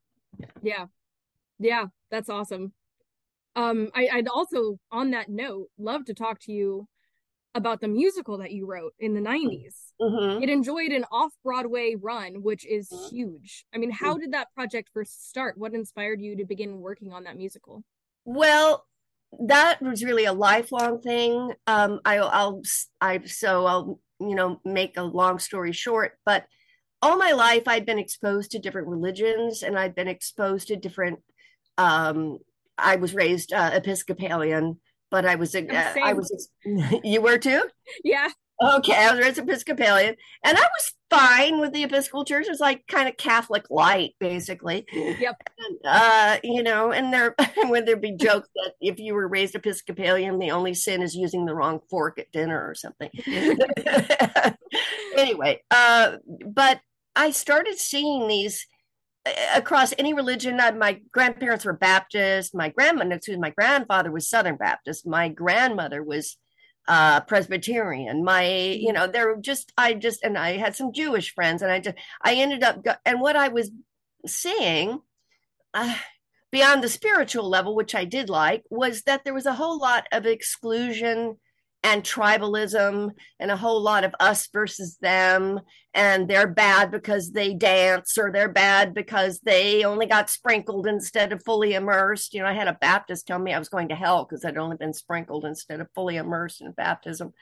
yeah 0.61 0.85
yeah, 1.59 1.85
that's 2.11 2.29
awesome. 2.29 2.73
Um, 3.55 3.89
I, 3.95 4.09
I'd 4.11 4.27
also, 4.27 4.79
on 4.91 5.11
that 5.11 5.29
note, 5.29 5.69
love 5.77 6.05
to 6.05 6.13
talk 6.13 6.39
to 6.41 6.51
you 6.51 6.87
about 7.53 7.79
the 7.79 7.87
musical 7.87 8.39
that 8.39 8.51
you 8.51 8.65
wrote 8.65 8.93
in 8.99 9.13
the 9.13 9.21
90s. 9.21 9.93
Mm-hmm. 10.01 10.43
It 10.43 10.49
enjoyed 10.49 10.91
an 10.91 11.05
off 11.09 11.31
Broadway 11.41 11.95
run, 11.95 12.43
which 12.43 12.65
is 12.65 12.89
mm-hmm. 12.89 13.15
huge. 13.15 13.65
I 13.73 13.77
mean, 13.77 13.91
how 13.91 14.11
mm-hmm. 14.11 14.21
did 14.21 14.33
that 14.33 14.53
project 14.53 14.89
first 14.93 15.29
start? 15.29 15.57
What 15.57 15.73
inspired 15.73 16.19
you 16.19 16.35
to 16.35 16.45
begin 16.45 16.79
working 16.79 17.13
on 17.13 17.23
that 17.23 17.37
musical? 17.37 17.83
Well, 18.25 18.85
that 19.47 19.81
was 19.81 20.03
really 20.03 20.25
a 20.25 20.33
lifelong 20.33 21.01
thing. 21.01 21.53
Um, 21.65 22.01
I, 22.03 22.17
I'll, 22.17 22.61
I, 22.99 23.21
so 23.25 23.65
I'll, 23.65 23.99
you 24.19 24.35
know, 24.35 24.59
make 24.63 24.97
a 24.97 25.03
long 25.03 25.39
story 25.39 25.71
short, 25.71 26.17
but 26.25 26.45
all 27.01 27.17
my 27.17 27.33
life 27.33 27.67
I'd 27.67 27.85
been 27.85 27.99
exposed 27.99 28.51
to 28.51 28.59
different 28.59 28.87
religions 28.87 29.63
and 29.63 29.77
I'd 29.77 29.95
been 29.95 30.07
exposed 30.07 30.67
to 30.69 30.75
different 30.75 31.19
um, 31.77 32.39
I 32.77 32.95
was 32.97 33.13
raised 33.13 33.53
uh, 33.53 33.71
Episcopalian, 33.73 34.79
but 35.11 35.25
I 35.25 35.35
was 35.35 35.55
uh, 35.55 35.93
I 36.01 36.13
was 36.13 36.49
you 37.03 37.21
were 37.21 37.37
too. 37.37 37.63
Yeah. 38.03 38.29
Okay, 38.61 38.95
I 38.95 39.11
was 39.11 39.19
raised 39.19 39.37
Episcopalian, 39.37 40.15
and 40.43 40.57
I 40.57 40.61
was 40.61 40.93
fine 41.09 41.59
with 41.59 41.73
the 41.73 41.83
Episcopal 41.83 42.23
Church. 42.23 42.45
It 42.45 42.51
was 42.51 42.61
like 42.61 42.87
kind 42.87 43.09
of 43.09 43.17
Catholic 43.17 43.65
light, 43.69 44.15
basically. 44.19 44.85
Yep. 44.93 45.41
And, 45.57 45.77
uh, 45.85 46.37
you 46.43 46.63
know, 46.63 46.91
and 46.91 47.13
there 47.13 47.35
would 47.63 47.85
there 47.85 47.97
be 47.97 48.15
jokes 48.15 48.49
that 48.55 48.73
if 48.79 48.97
you 48.99 49.13
were 49.13 49.27
raised 49.27 49.55
Episcopalian, 49.55 50.39
the 50.39 50.51
only 50.51 50.73
sin 50.73 51.01
is 51.01 51.15
using 51.15 51.45
the 51.45 51.53
wrong 51.53 51.81
fork 51.89 52.17
at 52.17 52.31
dinner 52.31 52.65
or 52.65 52.75
something. 52.75 53.09
anyway, 55.17 55.61
uh, 55.71 56.17
but 56.47 56.79
I 57.15 57.31
started 57.31 57.77
seeing 57.77 58.27
these 58.27 58.65
across 59.53 59.93
any 59.97 60.13
religion. 60.13 60.59
Uh, 60.59 60.71
my 60.71 61.01
grandparents 61.11 61.65
were 61.65 61.73
Baptist. 61.73 62.55
My 62.55 62.69
grandmother, 62.69 63.15
excuse 63.15 63.37
my 63.37 63.49
grandfather 63.49 64.11
was 64.11 64.29
Southern 64.29 64.55
Baptist. 64.55 65.05
My 65.05 65.29
grandmother 65.29 66.03
was 66.03 66.37
uh, 66.87 67.21
Presbyterian. 67.21 68.23
My, 68.23 68.47
you 68.47 68.93
know, 68.93 69.07
there 69.07 69.27
were 69.27 69.41
just 69.41 69.71
I 69.77 69.93
just 69.93 70.23
and 70.23 70.37
I 70.37 70.57
had 70.57 70.75
some 70.75 70.93
Jewish 70.93 71.33
friends, 71.33 71.61
and 71.61 71.71
I 71.71 71.79
just 71.79 71.97
I 72.21 72.35
ended 72.35 72.63
up 72.63 72.85
and 73.05 73.21
what 73.21 73.35
I 73.35 73.49
was 73.49 73.71
seeing. 74.25 75.01
Uh, 75.73 75.95
beyond 76.51 76.81
the 76.81 76.87
spiritual 76.87 77.49
level, 77.49 77.75
which 77.75 77.93
I 77.93 78.05
did 78.05 78.29
like, 78.29 78.63
was 78.69 79.01
that 79.01 79.25
there 79.25 79.33
was 79.33 79.45
a 79.45 79.55
whole 79.55 79.77
lot 79.77 80.07
of 80.13 80.25
exclusion 80.25 81.35
and 81.85 82.03
tribalism 82.03 83.11
and 83.39 83.51
a 83.51 83.55
whole 83.55 83.79
lot 83.79 84.03
of 84.03 84.15
us 84.19 84.47
versus 84.51 84.97
them. 85.01 85.59
And 85.93 86.27
they're 86.27 86.47
bad 86.47 86.89
because 86.89 87.31
they 87.31 87.53
dance 87.53 88.17
or 88.17 88.31
they're 88.31 88.51
bad 88.51 88.95
because 88.95 89.39
they 89.41 89.83
only 89.83 90.07
got 90.07 90.31
sprinkled 90.31 90.87
instead 90.87 91.31
of 91.31 91.43
fully 91.43 91.75
immersed. 91.75 92.33
You 92.33 92.41
know 92.41 92.47
i 92.47 92.53
had 92.53 92.67
a 92.67 92.73
baptist 92.73 93.27
tell 93.27 93.37
me 93.37 93.53
i 93.53 93.59
was 93.59 93.69
going 93.69 93.89
to 93.89 93.95
hell 93.95 94.25
because 94.25 94.43
i'd 94.43 94.57
only 94.57 94.77
been 94.77 94.93
sprinkled 94.93 95.45
instead 95.45 95.79
of 95.79 95.87
fully 95.93 96.17
immersed 96.17 96.61
in 96.61 96.71
baptism. 96.71 97.33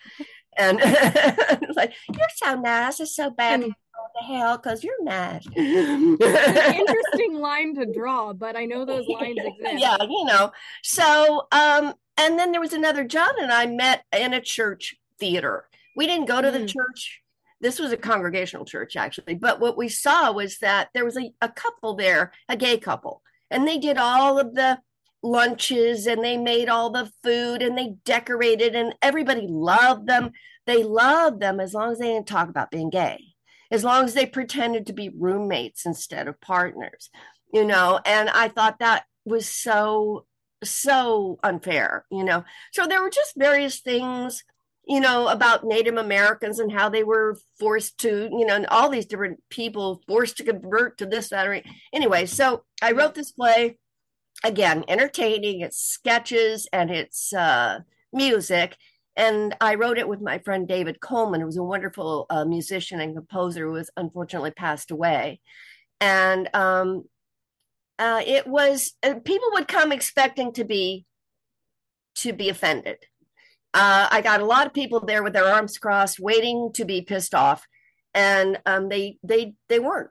And 0.57 0.77
like 1.75 1.93
you're 2.11 2.27
so 2.35 2.55
nice. 2.55 2.99
It's 2.99 3.15
so 3.15 3.29
bad. 3.29 3.61
Mm. 3.61 3.73
To 4.15 4.25
hell 4.25 4.57
because 4.57 4.83
you're 4.83 5.03
nice 5.03 5.45
interesting 5.55 7.33
line 7.39 7.73
to 7.75 7.85
draw 7.85 8.33
but 8.33 8.55
i 8.55 8.65
know 8.65 8.85
those 8.85 9.07
lines 9.07 9.37
exist 9.37 9.81
yeah 9.81 9.97
you 10.01 10.25
know 10.25 10.51
so 10.83 11.47
um 11.51 11.93
and 12.17 12.37
then 12.37 12.51
there 12.51 12.61
was 12.61 12.73
another 12.73 13.03
John 13.03 13.41
and 13.41 13.51
I 13.51 13.65
met 13.65 14.03
in 14.15 14.33
a 14.33 14.41
church 14.41 14.95
theater. 15.19 15.65
We 15.95 16.07
didn't 16.07 16.27
go 16.27 16.41
to 16.41 16.49
mm. 16.49 16.53
the 16.53 16.65
church. 16.65 17.21
This 17.59 17.79
was 17.79 17.91
a 17.91 17.97
congregational 17.97 18.65
church, 18.65 18.95
actually. 18.95 19.35
But 19.35 19.59
what 19.59 19.77
we 19.77 19.87
saw 19.89 20.31
was 20.31 20.57
that 20.59 20.89
there 20.93 21.05
was 21.05 21.17
a, 21.17 21.33
a 21.41 21.49
couple 21.49 21.95
there, 21.95 22.31
a 22.49 22.57
gay 22.57 22.77
couple, 22.77 23.21
and 23.49 23.67
they 23.67 23.77
did 23.77 23.97
all 23.97 24.37
of 24.37 24.53
the 24.53 24.79
lunches 25.25 26.05
and 26.05 26.21
they 26.21 26.35
made 26.35 26.67
all 26.67 26.89
the 26.89 27.09
food 27.23 27.61
and 27.61 27.77
they 27.77 27.95
decorated, 28.03 28.75
and 28.75 28.93
everybody 29.01 29.47
loved 29.47 30.07
them. 30.07 30.31
They 30.65 30.83
loved 30.83 31.39
them 31.39 31.59
as 31.59 31.73
long 31.73 31.91
as 31.93 31.99
they 31.99 32.07
didn't 32.07 32.27
talk 32.27 32.49
about 32.49 32.71
being 32.71 32.89
gay, 32.89 33.32
as 33.73 33.83
long 33.83 34.05
as 34.05 34.13
they 34.13 34.27
pretended 34.27 34.85
to 34.85 34.93
be 34.93 35.09
roommates 35.09 35.85
instead 35.85 36.27
of 36.27 36.39
partners, 36.39 37.09
you 37.51 37.65
know. 37.65 37.99
And 38.05 38.29
I 38.29 38.47
thought 38.47 38.79
that 38.79 39.05
was 39.25 39.49
so 39.49 40.25
so 40.63 41.39
unfair, 41.43 42.05
you 42.11 42.23
know. 42.23 42.45
So 42.71 42.85
there 42.85 43.01
were 43.01 43.09
just 43.09 43.33
various 43.35 43.79
things, 43.79 44.43
you 44.87 44.99
know, 44.99 45.27
about 45.27 45.65
Native 45.65 45.97
Americans 45.97 46.59
and 46.59 46.71
how 46.71 46.87
they 46.87 47.03
were 47.03 47.37
forced 47.59 47.97
to, 48.01 48.29
you 48.31 48.45
know, 48.45 48.63
all 48.69 48.89
these 48.89 49.07
different 49.07 49.41
people 49.49 50.01
forced 50.07 50.37
to 50.37 50.43
convert 50.43 50.99
to 50.99 51.07
this, 51.07 51.29
that, 51.29 51.47
or 51.47 51.59
anyway. 51.91 52.27
So 52.27 52.63
I 52.79 52.91
wrote 52.91 53.15
this 53.15 53.31
play 53.31 53.79
again, 54.43 54.85
entertaining. 54.87 55.61
It's 55.61 55.79
sketches 55.79 56.67
and 56.71 56.91
it's 56.91 57.33
uh, 57.33 57.79
music. 58.13 58.77
And 59.15 59.55
I 59.61 59.75
wrote 59.75 59.97
it 59.97 60.07
with 60.07 60.21
my 60.21 60.39
friend 60.39 60.67
David 60.67 60.99
Coleman, 60.99 61.41
who 61.41 61.45
was 61.45 61.57
a 61.57 61.63
wonderful 61.63 62.25
uh, 62.29 62.45
musician 62.45 62.99
and 62.99 63.15
composer 63.15 63.65
who 63.67 63.73
was 63.73 63.91
unfortunately 63.95 64.51
passed 64.51 64.89
away. 64.89 65.39
And 66.01 66.49
um, 66.53 67.05
uh, 67.99 68.21
it 68.25 68.47
was 68.47 68.93
uh, 69.03 69.15
people 69.23 69.49
would 69.53 69.67
come 69.67 69.91
expecting 69.91 70.51
to 70.53 70.63
be 70.63 71.05
to 72.15 72.33
be 72.33 72.49
offended. 72.49 72.97
Uh, 73.73 74.07
I 74.11 74.21
got 74.21 74.41
a 74.41 74.45
lot 74.45 74.67
of 74.67 74.73
people 74.73 74.99
there 74.99 75.23
with 75.23 75.33
their 75.33 75.47
arms 75.47 75.77
crossed, 75.77 76.19
waiting 76.19 76.71
to 76.73 76.85
be 76.85 77.01
pissed 77.01 77.33
off, 77.33 77.65
and 78.13 78.59
um, 78.65 78.89
they 78.89 79.17
they 79.23 79.53
they 79.69 79.79
weren't. 79.79 80.09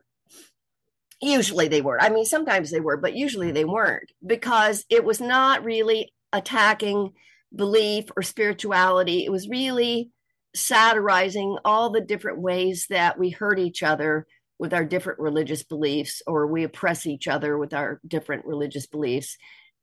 Usually 1.20 1.68
they 1.68 1.82
were. 1.82 2.00
I 2.00 2.08
mean, 2.08 2.24
sometimes 2.24 2.70
they 2.70 2.80
were, 2.80 2.96
but 2.96 3.14
usually 3.14 3.52
they 3.52 3.64
weren't 3.64 4.10
because 4.24 4.84
it 4.88 5.04
was 5.04 5.20
not 5.20 5.64
really 5.64 6.12
attacking 6.32 7.12
belief 7.54 8.06
or 8.16 8.22
spirituality. 8.22 9.24
It 9.24 9.32
was 9.32 9.48
really 9.48 10.10
satirizing 10.54 11.58
all 11.64 11.90
the 11.90 12.00
different 12.00 12.40
ways 12.40 12.86
that 12.90 13.18
we 13.18 13.30
hurt 13.30 13.58
each 13.58 13.82
other 13.82 14.26
with 14.58 14.72
our 14.74 14.84
different 14.84 15.18
religious 15.18 15.62
beliefs 15.62 16.22
or 16.26 16.46
we 16.46 16.64
oppress 16.64 17.06
each 17.06 17.26
other 17.26 17.58
with 17.58 17.74
our 17.74 18.00
different 18.06 18.44
religious 18.44 18.86
beliefs 18.86 19.36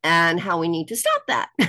and 0.03 0.39
how 0.39 0.59
we 0.59 0.67
need 0.67 0.87
to 0.87 0.95
stop 0.95 1.23
that. 1.27 1.49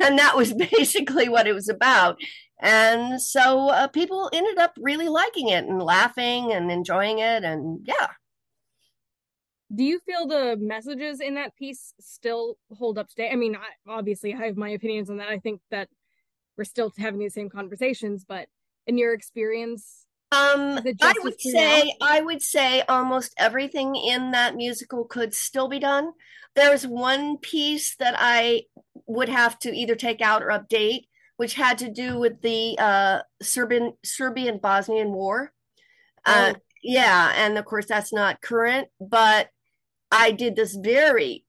and 0.00 0.18
that 0.18 0.36
was 0.36 0.52
basically 0.70 1.28
what 1.28 1.46
it 1.46 1.52
was 1.52 1.68
about. 1.68 2.16
And 2.60 3.20
so 3.20 3.68
uh, 3.68 3.88
people 3.88 4.30
ended 4.32 4.58
up 4.58 4.72
really 4.78 5.08
liking 5.08 5.48
it 5.48 5.64
and 5.64 5.82
laughing 5.82 6.52
and 6.52 6.70
enjoying 6.70 7.18
it. 7.18 7.44
And 7.44 7.80
yeah. 7.84 8.08
Do 9.74 9.84
you 9.84 10.00
feel 10.00 10.26
the 10.26 10.56
messages 10.58 11.20
in 11.20 11.34
that 11.34 11.56
piece 11.56 11.92
still 12.00 12.56
hold 12.72 12.98
up 12.98 13.08
today? 13.08 13.30
I 13.30 13.36
mean, 13.36 13.56
I, 13.56 13.90
obviously, 13.90 14.34
I 14.34 14.46
have 14.46 14.56
my 14.56 14.70
opinions 14.70 15.10
on 15.10 15.18
that. 15.18 15.28
I 15.28 15.38
think 15.38 15.60
that 15.70 15.88
we're 16.56 16.64
still 16.64 16.92
having 16.96 17.20
the 17.20 17.28
same 17.28 17.50
conversations, 17.50 18.24
but 18.26 18.48
in 18.86 18.96
your 18.96 19.12
experience, 19.12 20.06
um, 20.30 20.78
I 21.00 21.14
would 21.22 21.40
say 21.40 21.84
now? 21.84 22.06
I 22.06 22.20
would 22.20 22.42
say 22.42 22.82
almost 22.82 23.32
everything 23.38 23.96
in 23.96 24.32
that 24.32 24.56
musical 24.56 25.04
could 25.04 25.32
still 25.32 25.68
be 25.68 25.78
done. 25.78 26.12
There's 26.54 26.86
one 26.86 27.38
piece 27.38 27.96
that 27.96 28.14
I 28.18 28.64
would 29.06 29.30
have 29.30 29.58
to 29.60 29.74
either 29.74 29.94
take 29.94 30.20
out 30.20 30.42
or 30.42 30.48
update, 30.48 31.06
which 31.36 31.54
had 31.54 31.78
to 31.78 31.90
do 31.90 32.18
with 32.18 32.42
the 32.42 32.76
uh, 32.78 33.20
Serbian 33.40 33.94
Serbian 34.04 34.58
Bosnian 34.58 35.12
War. 35.12 35.52
Uh, 36.26 36.48
oh. 36.48 36.50
Uh, 36.50 36.54
yeah, 36.82 37.32
and 37.36 37.56
of 37.56 37.64
course 37.64 37.86
that's 37.86 38.12
not 38.12 38.42
current, 38.42 38.88
but 39.00 39.48
I 40.10 40.30
did 40.30 40.56
this 40.56 40.74
very 40.74 41.44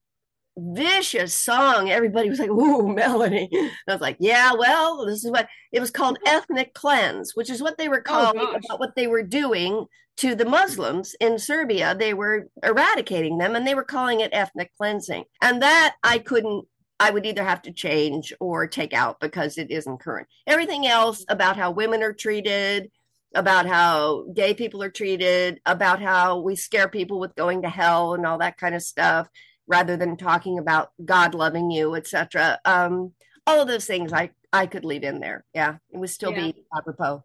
vicious 0.57 1.33
song. 1.33 1.89
Everybody 1.89 2.29
was 2.29 2.39
like, 2.39 2.49
"Ooh, 2.49 2.93
Melanie!" 2.93 3.49
And 3.51 3.71
I 3.87 3.93
was 3.93 4.01
like, 4.01 4.17
"Yeah, 4.19 4.53
well, 4.53 5.05
this 5.05 5.23
is 5.23 5.31
what 5.31 5.47
it 5.71 5.79
was 5.79 5.91
called, 5.91 6.17
ethnic 6.25 6.73
cleanse, 6.73 7.35
which 7.35 7.49
is 7.49 7.61
what 7.61 7.77
they 7.77 7.89
were 7.89 8.03
oh, 8.07 8.09
calling 8.09 8.41
oh, 8.41 8.51
about 8.51 8.79
what 8.79 8.95
they 8.95 9.07
were 9.07 9.23
doing 9.23 9.85
to 10.17 10.35
the 10.35 10.45
Muslims 10.45 11.15
in 11.21 11.39
Serbia. 11.39 11.95
They 11.95 12.13
were 12.13 12.49
eradicating 12.63 13.37
them, 13.37 13.55
and 13.55 13.65
they 13.65 13.75
were 13.75 13.83
calling 13.83 14.19
it 14.19 14.33
ethnic 14.33 14.71
cleansing. 14.77 15.23
And 15.41 15.61
that 15.61 15.95
I 16.03 16.19
couldn't. 16.19 16.65
I 17.01 17.11
would 17.11 17.25
either 17.25 17.45
have 17.45 17.61
to 17.61 17.71
change 17.71 18.33
or 18.41 18.67
take 18.67 18.93
out 18.93 19.21
because 19.21 19.57
it 19.57 19.71
isn't 19.71 20.01
current. 20.01 20.27
Everything 20.45 20.85
else 20.85 21.23
about 21.29 21.55
how 21.55 21.71
women 21.71 22.03
are 22.03 22.11
treated, 22.11 22.91
about 23.35 23.65
how 23.65 24.25
gay 24.33 24.53
people 24.53 24.81
are 24.83 24.89
treated, 24.89 25.61
about 25.65 26.01
how 26.01 26.39
we 26.39 26.55
scare 26.55 26.87
people 26.87 27.19
with 27.19 27.35
going 27.35 27.61
to 27.61 27.69
hell 27.69 28.13
and 28.13 28.25
all 28.25 28.39
that 28.39 28.57
kind 28.57 28.75
of 28.75 28.81
stuff, 28.81 29.27
rather 29.67 29.97
than 29.97 30.17
talking 30.17 30.57
about 30.57 30.91
God 31.03 31.35
loving 31.35 31.69
you, 31.69 31.95
etc. 31.95 32.59
Um, 32.65 33.13
all 33.45 33.61
of 33.61 33.67
those 33.67 33.85
things 33.85 34.13
I 34.13 34.31
I 34.51 34.65
could 34.65 34.85
leave 34.85 35.03
in 35.03 35.19
there. 35.19 35.45
Yeah, 35.53 35.75
it 35.91 35.97
would 35.97 36.09
still 36.09 36.31
yeah. 36.31 36.51
be 36.51 36.65
apropos. 36.75 37.23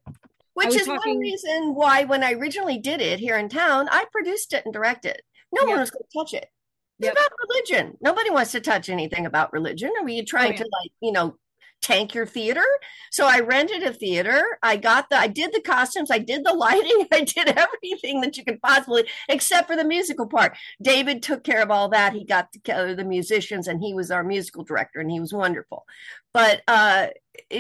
Which 0.55 0.75
is 0.75 0.87
talking... 0.87 1.15
one 1.15 1.19
reason 1.19 1.75
why 1.75 2.05
when 2.05 2.23
I 2.23 2.33
originally 2.33 2.79
did 2.79 3.01
it 3.01 3.19
here 3.19 3.37
in 3.37 3.49
town, 3.49 3.89
I 3.91 4.05
produced 4.13 4.53
it 4.53 4.65
and 4.65 4.73
directed. 4.73 5.21
No 5.53 5.63
yep. 5.63 5.69
one 5.71 5.81
was 5.81 5.91
going 5.91 6.03
to 6.03 6.19
touch 6.19 6.35
it. 6.35 6.49
It's 7.01 7.07
yep. 7.07 7.13
about 7.15 7.31
religion. 7.49 7.97
Nobody 8.01 8.31
wants 8.31 8.53
to 8.53 8.61
touch 8.61 8.89
anything 8.89 9.27
about 9.27 9.53
religion. 9.53 9.91
Are 10.01 10.09
you 10.09 10.25
trying 10.25 10.53
oh, 10.53 10.53
yeah. 10.53 10.59
to 10.59 10.63
like, 10.63 10.93
you 11.01 11.13
know, 11.13 11.37
tank 11.85 12.15
your 12.15 12.27
theater. 12.27 12.65
So 13.11 13.27
I 13.27 13.41
rented 13.41 13.83
a 13.83 13.93
theater. 13.93 14.43
I 14.63 14.77
got 14.77 15.11
the, 15.11 15.19
I 15.19 15.27
did 15.27 15.53
the 15.53 15.61
costumes, 15.61 16.11
I 16.11 16.19
did 16.19 16.45
the 16.45 16.53
lighting, 16.55 17.07
I 17.13 17.21
did 17.21 17.49
everything 17.49 18.23
that 18.23 18.37
you 18.37 18.45
could 18.45 18.61
possibly, 18.63 19.05
except 19.29 19.69
for 19.69 19.77
the 19.77 19.85
musical 19.85 20.27
part. 20.27 20.57
David 20.83 21.23
took 21.23 21.45
care 21.45 21.63
of 21.63 21.71
all 21.71 21.91
that. 21.91 22.15
He 22.15 22.25
got 22.25 22.53
together 22.53 22.95
the 22.95 23.05
musicians 23.05 23.69
and 23.69 23.81
he 23.81 23.95
was 23.95 24.11
our 24.11 24.25
musical 24.25 24.65
director 24.65 25.01
and 25.01 25.11
he 25.11 25.21
was 25.21 25.33
wonderful. 25.33 25.85
But, 26.33 26.63
uh, 26.67 27.09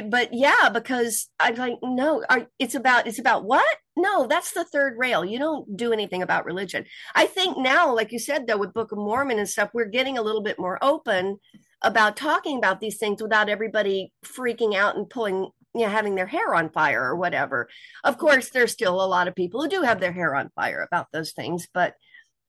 but 0.06 0.32
yeah, 0.32 0.70
because 0.72 1.28
I'm 1.38 1.54
like, 1.56 1.74
no, 1.82 2.24
are, 2.28 2.46
it's 2.58 2.74
about, 2.74 3.06
it's 3.06 3.18
about 3.18 3.44
what? 3.44 3.76
No, 3.96 4.26
that's 4.26 4.52
the 4.52 4.64
third 4.64 4.94
rail. 4.98 5.24
You 5.24 5.38
don't 5.38 5.76
do 5.76 5.92
anything 5.92 6.22
about 6.22 6.46
religion. 6.46 6.84
I 7.14 7.26
think 7.26 7.58
now, 7.58 7.94
like 7.94 8.10
you 8.10 8.18
said, 8.18 8.46
though, 8.46 8.56
with 8.56 8.72
Book 8.72 8.90
of 8.90 8.98
Mormon 8.98 9.38
and 9.38 9.48
stuff, 9.48 9.70
we're 9.72 9.84
getting 9.84 10.18
a 10.18 10.22
little 10.22 10.42
bit 10.42 10.58
more 10.58 10.78
open 10.82 11.38
about 11.84 12.16
talking 12.16 12.58
about 12.58 12.80
these 12.80 12.98
things 12.98 13.22
without 13.22 13.48
everybody 13.48 14.12
freaking 14.24 14.74
out 14.74 14.96
and 14.96 15.08
pulling 15.08 15.50
you 15.74 15.82
know 15.82 15.88
having 15.88 16.14
their 16.14 16.26
hair 16.26 16.54
on 16.54 16.70
fire 16.70 17.02
or 17.02 17.16
whatever. 17.16 17.68
Of 18.02 18.18
course 18.18 18.50
there's 18.50 18.72
still 18.72 19.04
a 19.04 19.06
lot 19.06 19.28
of 19.28 19.34
people 19.34 19.62
who 19.62 19.68
do 19.68 19.82
have 19.82 20.00
their 20.00 20.12
hair 20.12 20.34
on 20.34 20.50
fire 20.54 20.82
about 20.82 21.08
those 21.12 21.32
things 21.32 21.68
but 21.72 21.94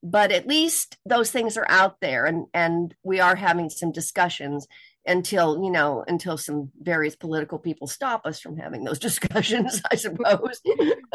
but 0.06 0.32
at 0.32 0.48
least 0.48 0.98
those 1.06 1.32
things 1.32 1.58
are 1.58 1.65
out 1.67 2.00
there 2.00 2.26
and 2.26 2.45
and 2.54 2.93
we 3.04 3.19
are 3.19 3.36
having 3.36 3.69
some 3.69 3.91
discussions 3.91 4.67
until 5.08 5.63
you 5.63 5.71
know 5.71 6.04
until 6.08 6.38
some 6.38 6.71
various 6.80 7.15
political 7.15 7.58
people 7.58 7.88
stop 7.88 8.26
us 8.26 8.39
from 8.39 8.56
having 8.56 8.84
those 8.84 9.00
discussions 9.10 9.82
i 9.91 9.95
suppose. 9.95 10.62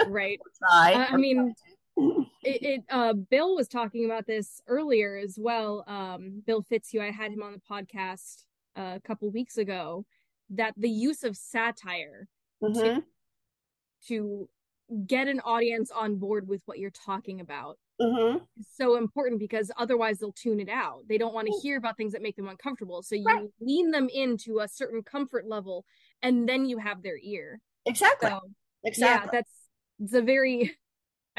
Right. 0.09 0.40
I 1.12 1.16
mean 1.16 1.54
it, 1.96 2.62
it, 2.62 2.85
uh 2.90 3.12
bill 3.12 3.55
was 3.55 3.68
talking 3.68 4.05
about 4.05 4.26
this 4.26 4.61
earlier 4.66 5.16
as 5.16 5.38
well 5.38 5.85
um 5.87 6.42
bill 6.46 6.62
fitzhugh 6.62 7.03
i 7.03 7.11
had 7.11 7.33
him 7.33 7.42
on 7.42 7.53
the 7.53 7.61
podcast 7.70 8.44
uh, 8.76 8.94
a 8.96 9.00
couple 9.00 9.31
weeks 9.31 9.59
ago 9.59 10.05
that 10.50 10.74
the 10.76 10.88
use 10.88 11.22
of 11.22 11.37
satire 11.37 12.29
mm-hmm. 12.62 12.81
to, 12.81 13.03
to 14.07 14.48
get 15.07 15.29
an 15.29 15.40
audience 15.40 15.90
on 15.90 16.16
board 16.16 16.48
with 16.48 16.62
what 16.66 16.79
you're 16.79 16.90
talking 16.90 17.40
about 17.40 17.79
mm-hmm. 18.00 18.38
is 18.59 18.66
so 18.72 18.96
important 18.96 19.38
because 19.38 19.70
otherwise 19.76 20.18
they'll 20.18 20.33
tune 20.33 20.61
it 20.61 20.68
out 20.68 21.03
they 21.09 21.18
don't 21.18 21.35
want 21.35 21.46
to 21.46 21.53
hear 21.62 21.76
about 21.76 21.96
things 21.96 22.12
that 22.12 22.22
make 22.22 22.37
them 22.37 22.48
uncomfortable 22.48 23.03
so 23.03 23.14
you 23.14 23.24
right. 23.24 23.46
lean 23.61 23.90
them 23.90 24.09
into 24.12 24.61
a 24.61 24.68
certain 24.68 25.03
comfort 25.03 25.46
level 25.46 25.85
and 26.22 26.48
then 26.48 26.64
you 26.64 26.79
have 26.79 27.03
their 27.03 27.18
ear 27.22 27.61
exactly 27.87 28.31
so, 28.31 28.40
exactly 28.85 29.26
yeah 29.26 29.31
that's 29.33 29.53
it's 30.00 30.14
a 30.14 30.22
very 30.22 30.76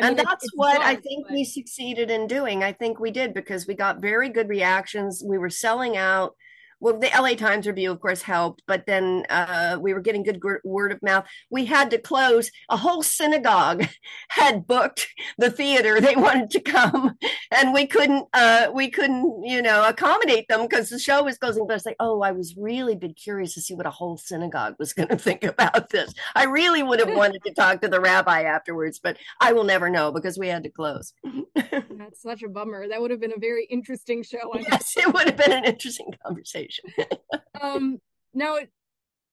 I 0.02 0.08
and 0.08 0.18
mean, 0.18 0.26
that's 0.26 0.50
what 0.56 0.82
I 0.82 0.96
think 0.96 1.28
but... 1.28 1.34
we 1.34 1.44
succeeded 1.44 2.10
in 2.10 2.28
doing. 2.28 2.64
I 2.64 2.72
think 2.72 3.00
we 3.00 3.12
did 3.12 3.34
because 3.34 3.68
we 3.68 3.76
got 3.76 4.02
very 4.02 4.30
good 4.30 4.50
reactions. 4.50 5.24
We 5.26 5.38
were 5.38 5.50
selling 5.50 5.98
out 5.98 6.36
well, 6.82 6.98
the 6.98 7.12
LA 7.16 7.36
Times 7.36 7.68
review, 7.68 7.92
of 7.92 8.02
course, 8.02 8.24
helped, 8.24 8.64
but 8.66 8.88
then 8.88 9.24
uh, 9.30 9.78
we 9.80 9.94
were 9.94 10.00
getting 10.00 10.24
good 10.24 10.42
word 10.64 10.92
of 10.92 11.02
mouth. 11.04 11.26
We 11.52 11.66
had 11.66 11.92
to 11.92 12.00
close. 12.00 12.50
A 12.70 12.78
whole 12.78 13.04
synagogue 13.04 13.86
had 14.30 14.66
booked 14.66 15.08
the 15.38 15.52
theater; 15.52 16.02
they 16.02 16.16
wanted 16.16 16.50
to 16.50 16.60
come, 16.60 17.16
and 17.52 17.72
we 17.72 17.86
couldn't. 17.86 18.26
Uh, 18.34 18.72
we 18.74 18.90
couldn't, 18.90 19.44
you 19.46 19.62
know, 19.62 19.88
accommodate 19.88 20.48
them 20.48 20.64
because 20.64 20.90
the 20.90 20.98
show 20.98 21.24
was 21.24 21.38
closing. 21.38 21.68
But 21.68 21.74
I 21.74 21.76
was 21.76 21.86
like, 21.86 21.98
oh, 22.00 22.22
I 22.24 22.32
was 22.32 22.56
really 22.58 22.96
been 22.96 23.14
curious 23.14 23.54
to 23.54 23.62
see 23.62 23.76
what 23.76 23.86
a 23.86 23.92
whole 23.92 24.18
synagogue 24.18 24.76
was 24.80 24.94
going 24.94 25.08
to 25.10 25.18
think 25.18 25.44
about 25.44 25.90
this. 25.90 26.12
I 26.36 26.46
really 26.46 26.82
would 26.82 27.00
have 27.00 27.14
wanted 27.16 27.44
to 27.46 27.54
talk 27.54 27.82
to 27.82 27.90
the 27.90 28.02
rabbi 28.02 28.42
afterwards, 28.42 29.00
but 29.02 29.18
I 29.40 29.54
will 29.54 29.66
never 29.66 29.88
know 29.88 30.12
because 30.12 30.40
we 30.40 30.48
had 30.48 30.64
to 30.64 30.70
close. 30.70 31.14
That's 31.54 32.24
such 32.24 32.42
a 32.42 32.50
bummer. 32.50 32.88
That 32.88 33.00
would 33.02 33.12
have 33.12 33.20
been 33.20 33.34
a 33.36 33.40
very 33.40 33.68
interesting 33.70 34.24
show. 34.24 34.52
I 34.52 34.66
yes, 34.68 34.98
it 34.98 35.14
would 35.14 35.28
have 35.28 35.38
been 35.38 35.52
an 35.52 35.66
interesting 35.66 36.12
conversation 36.26 36.71
um, 37.62 38.00
now, 38.34 38.58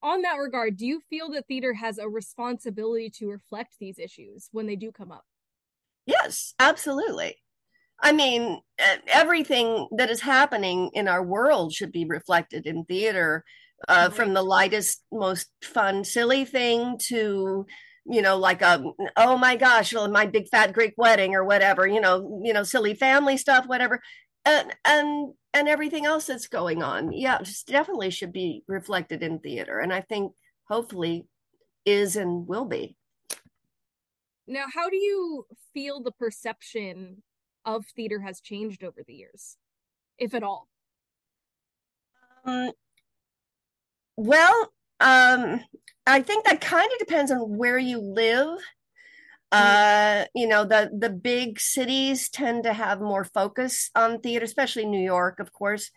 on 0.02 0.22
that 0.22 0.34
regard, 0.34 0.76
do 0.76 0.86
you 0.86 1.00
feel 1.10 1.30
that 1.30 1.46
theater 1.46 1.74
has 1.74 1.98
a 1.98 2.08
responsibility 2.08 3.10
to 3.18 3.28
reflect 3.28 3.74
these 3.78 3.98
issues 3.98 4.48
when 4.52 4.66
they 4.66 4.76
do 4.76 4.92
come 4.92 5.12
up? 5.12 5.24
Yes, 6.06 6.54
absolutely. 6.58 7.36
I 8.00 8.12
mean, 8.12 8.60
everything 9.08 9.88
that 9.96 10.08
is 10.08 10.20
happening 10.20 10.90
in 10.94 11.08
our 11.08 11.22
world 11.22 11.72
should 11.72 11.90
be 11.90 12.04
reflected 12.04 12.66
in 12.66 12.84
theater, 12.84 13.44
uh, 13.88 14.10
from 14.10 14.34
the 14.34 14.42
lightest, 14.42 15.02
most 15.12 15.48
fun, 15.62 16.04
silly 16.04 16.44
thing 16.44 16.98
to 17.08 17.66
you 18.10 18.22
know 18.22 18.38
like 18.38 18.62
a 18.62 18.76
um, 18.76 18.92
oh 19.16 19.36
my 19.36 19.54
gosh 19.54 19.92
my 19.92 20.24
big 20.24 20.48
fat 20.48 20.72
greek 20.72 20.94
wedding 20.96 21.34
or 21.34 21.44
whatever 21.44 21.86
you 21.86 22.00
know 22.00 22.40
you 22.42 22.54
know 22.54 22.62
silly 22.62 22.94
family 22.94 23.36
stuff 23.36 23.66
whatever 23.66 24.00
and 24.46 24.74
and 24.86 25.34
and 25.58 25.68
everything 25.68 26.06
else 26.06 26.26
that's 26.26 26.46
going 26.48 26.82
on 26.82 27.12
yeah 27.12 27.38
just 27.42 27.66
definitely 27.66 28.10
should 28.10 28.32
be 28.32 28.62
reflected 28.66 29.22
in 29.22 29.38
theater 29.38 29.78
and 29.80 29.92
i 29.92 30.00
think 30.00 30.32
hopefully 30.68 31.26
is 31.88 32.16
and 32.16 32.46
will 32.46 32.66
be. 32.66 32.96
Now 34.46 34.64
how 34.72 34.88
do 34.88 34.96
you 34.96 35.46
feel 35.74 36.02
the 36.02 36.12
perception 36.12 37.22
of 37.64 37.84
theater 37.96 38.20
has 38.20 38.40
changed 38.40 38.84
over 38.84 39.02
the 39.06 39.14
years 39.14 39.56
if 40.18 40.34
at 40.34 40.42
all? 40.42 40.68
Um, 42.44 42.72
well 44.16 44.72
um 45.00 45.60
i 46.06 46.22
think 46.22 46.44
that 46.44 46.60
kind 46.60 46.88
of 46.92 46.98
depends 46.98 47.30
on 47.30 47.56
where 47.56 47.78
you 47.78 48.00
live 48.00 48.58
uh 49.52 50.24
you 50.34 50.46
know 50.46 50.64
the 50.64 50.90
the 50.96 51.08
big 51.08 51.58
cities 51.58 52.28
tend 52.28 52.64
to 52.64 52.72
have 52.72 53.00
more 53.00 53.24
focus 53.24 53.90
on 53.94 54.20
theater 54.20 54.44
especially 54.44 54.84
new 54.84 55.02
york 55.02 55.40
of 55.40 55.52
course 55.52 55.90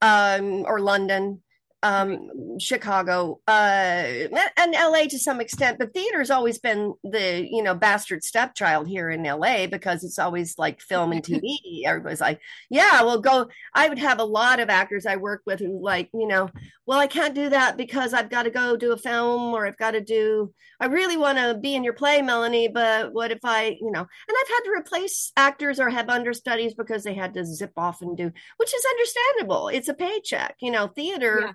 um 0.00 0.64
or 0.66 0.80
london 0.80 1.42
um, 1.82 2.58
Chicago, 2.58 3.40
uh, 3.48 3.50
and 3.50 4.72
LA 4.72 5.04
to 5.08 5.18
some 5.18 5.40
extent. 5.40 5.78
But 5.78 5.92
theater's 5.92 6.30
always 6.30 6.58
been 6.58 6.94
the 7.02 7.46
you 7.50 7.62
know 7.62 7.74
bastard 7.74 8.24
stepchild 8.24 8.88
here 8.88 9.10
in 9.10 9.22
LA 9.22 9.66
because 9.66 10.04
it's 10.04 10.18
always 10.18 10.58
like 10.58 10.80
film 10.80 11.12
and 11.12 11.22
TV. 11.22 11.58
Everybody's 11.84 12.20
like, 12.20 12.40
yeah, 12.70 13.02
well, 13.02 13.20
go. 13.20 13.48
I 13.74 13.88
would 13.88 13.98
have 13.98 14.20
a 14.20 14.24
lot 14.24 14.60
of 14.60 14.70
actors 14.70 15.06
I 15.06 15.16
work 15.16 15.42
with 15.46 15.60
who 15.60 15.82
like, 15.82 16.08
you 16.14 16.26
know, 16.26 16.50
well, 16.86 16.98
I 16.98 17.06
can't 17.06 17.34
do 17.34 17.48
that 17.48 17.76
because 17.76 18.14
I've 18.14 18.30
got 18.30 18.44
to 18.44 18.50
go 18.50 18.76
do 18.76 18.92
a 18.92 18.96
film 18.96 19.54
or 19.54 19.66
I've 19.66 19.78
got 19.78 19.92
to 19.92 20.00
do. 20.00 20.52
I 20.80 20.86
really 20.86 21.16
want 21.16 21.38
to 21.38 21.58
be 21.60 21.74
in 21.74 21.84
your 21.84 21.92
play, 21.92 22.22
Melanie, 22.22 22.68
but 22.68 23.12
what 23.12 23.30
if 23.30 23.38
I, 23.44 23.76
you 23.80 23.90
know? 23.90 24.00
And 24.00 24.36
I've 24.40 24.48
had 24.48 24.60
to 24.64 24.72
replace 24.76 25.32
actors 25.36 25.78
or 25.78 25.90
have 25.90 26.08
understudies 26.08 26.74
because 26.74 27.04
they 27.04 27.14
had 27.14 27.34
to 27.34 27.44
zip 27.44 27.72
off 27.76 28.02
and 28.02 28.16
do, 28.16 28.30
which 28.56 28.74
is 28.74 28.84
understandable. 28.90 29.68
It's 29.68 29.88
a 29.88 29.94
paycheck, 29.94 30.56
you 30.60 30.70
know. 30.70 30.88
Theater. 30.88 31.38
Yeah 31.46 31.52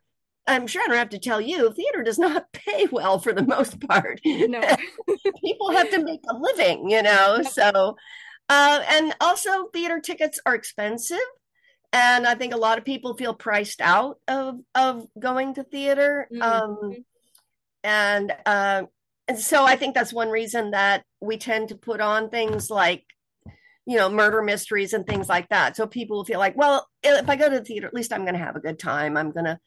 I'm 0.48 0.68
sure 0.68 0.82
I 0.82 0.88
don't 0.88 0.98
have 0.98 1.10
to 1.10 1.20
tell 1.20 1.42
you, 1.42 1.72
theater 1.74 2.04
does 2.04 2.20
not 2.20 2.50
pay 2.54 2.88
well 2.92 3.20
for 3.20 3.34
the 3.34 3.46
most 3.46 3.80
part. 3.82 4.20
No. 4.26 4.62
People 5.44 5.72
have 5.72 5.90
to 5.92 6.04
make 6.04 6.22
a 6.30 6.36
living, 6.36 6.90
you 6.90 7.02
know. 7.04 7.42
So 7.44 7.98
Uh, 8.50 8.82
and 8.90 9.14
also, 9.20 9.68
theater 9.68 10.00
tickets 10.00 10.40
are 10.46 10.56
expensive, 10.56 11.18
and 11.92 12.26
I 12.26 12.36
think 12.36 12.54
a 12.54 12.58
lot 12.58 12.78
of 12.78 12.86
people 12.86 13.18
feel 13.18 13.34
priced 13.34 13.82
out 13.82 14.20
of 14.28 14.60
of 14.74 15.06
going 15.20 15.56
to 15.56 15.64
theater. 15.64 16.30
Mm-hmm. 16.32 16.42
Um, 16.42 17.06
and 17.84 18.34
uh, 18.46 18.84
and 19.28 19.38
so 19.38 19.66
I 19.66 19.76
think 19.76 19.96
that's 19.96 20.14
one 20.14 20.30
reason 20.30 20.72
that 20.72 21.04
we 21.20 21.38
tend 21.38 21.70
to 21.70 21.76
put 21.76 22.00
on 22.00 22.30
things 22.30 22.70
like 22.70 23.04
you 23.86 23.98
know 23.98 24.10
murder 24.10 24.42
mysteries 24.42 24.94
and 24.94 25.08
things 25.08 25.30
like 25.30 25.48
that 25.50 25.78
so 25.78 25.88
people 25.88 26.26
feel 26.26 26.40
like 26.40 26.58
well 26.58 26.86
if 27.04 27.30
i 27.30 27.38
go 27.38 27.50
to 27.50 27.60
the 27.60 27.64
theater 27.64 27.88
at 27.88 27.94
least 27.94 28.12
i'm 28.12 28.24
going 28.24 28.34
to 28.34 28.44
have 28.44 28.58
a 28.58 28.60
good 28.60 28.78
time 28.78 29.16
i'm 29.16 29.32
going 29.32 29.46
to 29.46 29.58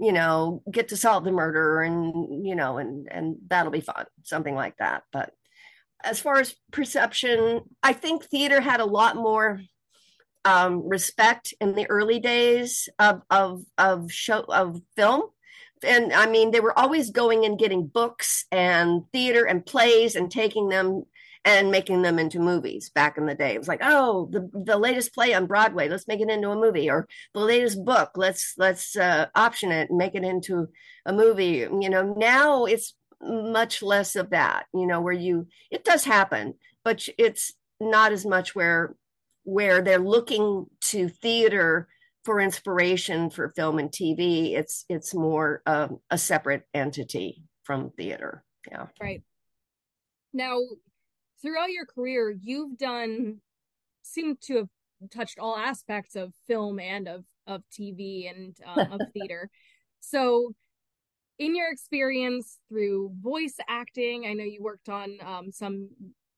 you 0.00 0.12
know 0.12 0.62
get 0.70 0.88
to 0.88 0.96
solve 0.96 1.24
the 1.24 1.32
murder 1.32 1.82
and 1.82 2.46
you 2.46 2.56
know 2.56 2.78
and 2.78 3.06
and 3.10 3.36
that'll 3.48 3.72
be 3.72 3.80
fun 3.80 4.06
something 4.22 4.54
like 4.54 4.76
that. 4.78 5.02
But 5.12 5.32
as 6.02 6.18
far 6.18 6.38
as 6.40 6.54
perception 6.72 7.60
i 7.82 7.92
think 7.92 8.24
theater 8.24 8.58
had 8.58 8.80
a 8.80 8.86
lot 8.86 9.16
more 9.16 9.60
um, 10.44 10.88
respect 10.88 11.52
in 11.60 11.74
the 11.74 11.88
early 11.90 12.18
days 12.18 12.88
of 12.98 13.22
of 13.30 13.62
of 13.76 14.10
show 14.10 14.40
of 14.48 14.80
film. 14.96 15.22
And 15.82 16.12
i 16.12 16.26
mean 16.26 16.50
they 16.50 16.60
were 16.60 16.78
always 16.78 17.10
going 17.10 17.44
and 17.44 17.58
getting 17.58 17.86
books 17.86 18.44
and 18.50 19.02
theater 19.12 19.44
and 19.44 19.64
plays 19.64 20.14
and 20.14 20.30
taking 20.30 20.68
them 20.68 21.04
and 21.44 21.70
making 21.70 22.02
them 22.02 22.18
into 22.18 22.38
movies 22.38 22.90
back 22.90 23.16
in 23.16 23.26
the 23.26 23.34
day. 23.34 23.54
It 23.54 23.58
was 23.58 23.68
like, 23.68 23.80
oh, 23.82 24.28
the 24.30 24.50
the 24.52 24.78
latest 24.78 25.14
play 25.14 25.32
on 25.34 25.46
Broadway, 25.46 25.88
let's 25.88 26.08
make 26.08 26.20
it 26.20 26.30
into 26.30 26.50
a 26.50 26.56
movie, 26.56 26.90
or 26.90 27.08
the 27.34 27.40
latest 27.40 27.84
book, 27.84 28.10
let's 28.16 28.54
let's 28.58 28.96
uh, 28.96 29.26
option 29.34 29.72
it 29.72 29.88
and 29.90 29.98
make 29.98 30.14
it 30.14 30.24
into 30.24 30.68
a 31.06 31.12
movie. 31.12 31.66
You 31.80 31.88
know, 31.88 32.14
now 32.16 32.66
it's 32.66 32.94
much 33.22 33.82
less 33.82 34.16
of 34.16 34.30
that. 34.30 34.66
You 34.74 34.86
know, 34.86 35.00
where 35.00 35.14
you 35.14 35.46
it 35.70 35.84
does 35.84 36.04
happen, 36.04 36.54
but 36.84 37.08
it's 37.18 37.54
not 37.80 38.12
as 38.12 38.26
much 38.26 38.54
where 38.54 38.94
where 39.44 39.82
they're 39.82 39.98
looking 39.98 40.66
to 40.80 41.08
theater 41.08 41.88
for 42.24 42.40
inspiration 42.40 43.30
for 43.30 43.48
film 43.48 43.78
and 43.78 43.90
TV. 43.90 44.52
It's 44.52 44.84
it's 44.88 45.14
more 45.14 45.62
um, 45.66 46.00
a 46.10 46.18
separate 46.18 46.64
entity 46.74 47.42
from 47.64 47.90
theater. 47.90 48.44
Yeah. 48.70 48.86
Right. 49.00 49.22
Now, 50.32 50.58
throughout 51.42 51.70
your 51.70 51.86
career, 51.86 52.30
you've 52.30 52.78
done 52.78 53.40
seem 54.02 54.36
to 54.42 54.56
have 54.56 54.68
touched 55.10 55.38
all 55.38 55.56
aspects 55.56 56.16
of 56.16 56.32
film 56.46 56.78
and 56.78 57.08
of 57.08 57.24
of 57.46 57.62
TV 57.70 58.30
and 58.30 58.56
um, 58.66 58.92
of 58.92 59.00
theater. 59.12 59.50
So, 60.00 60.54
in 61.38 61.56
your 61.56 61.70
experience 61.70 62.58
through 62.68 63.12
voice 63.20 63.56
acting, 63.68 64.26
I 64.26 64.34
know 64.34 64.44
you 64.44 64.62
worked 64.62 64.88
on 64.88 65.18
um, 65.24 65.52
some 65.52 65.90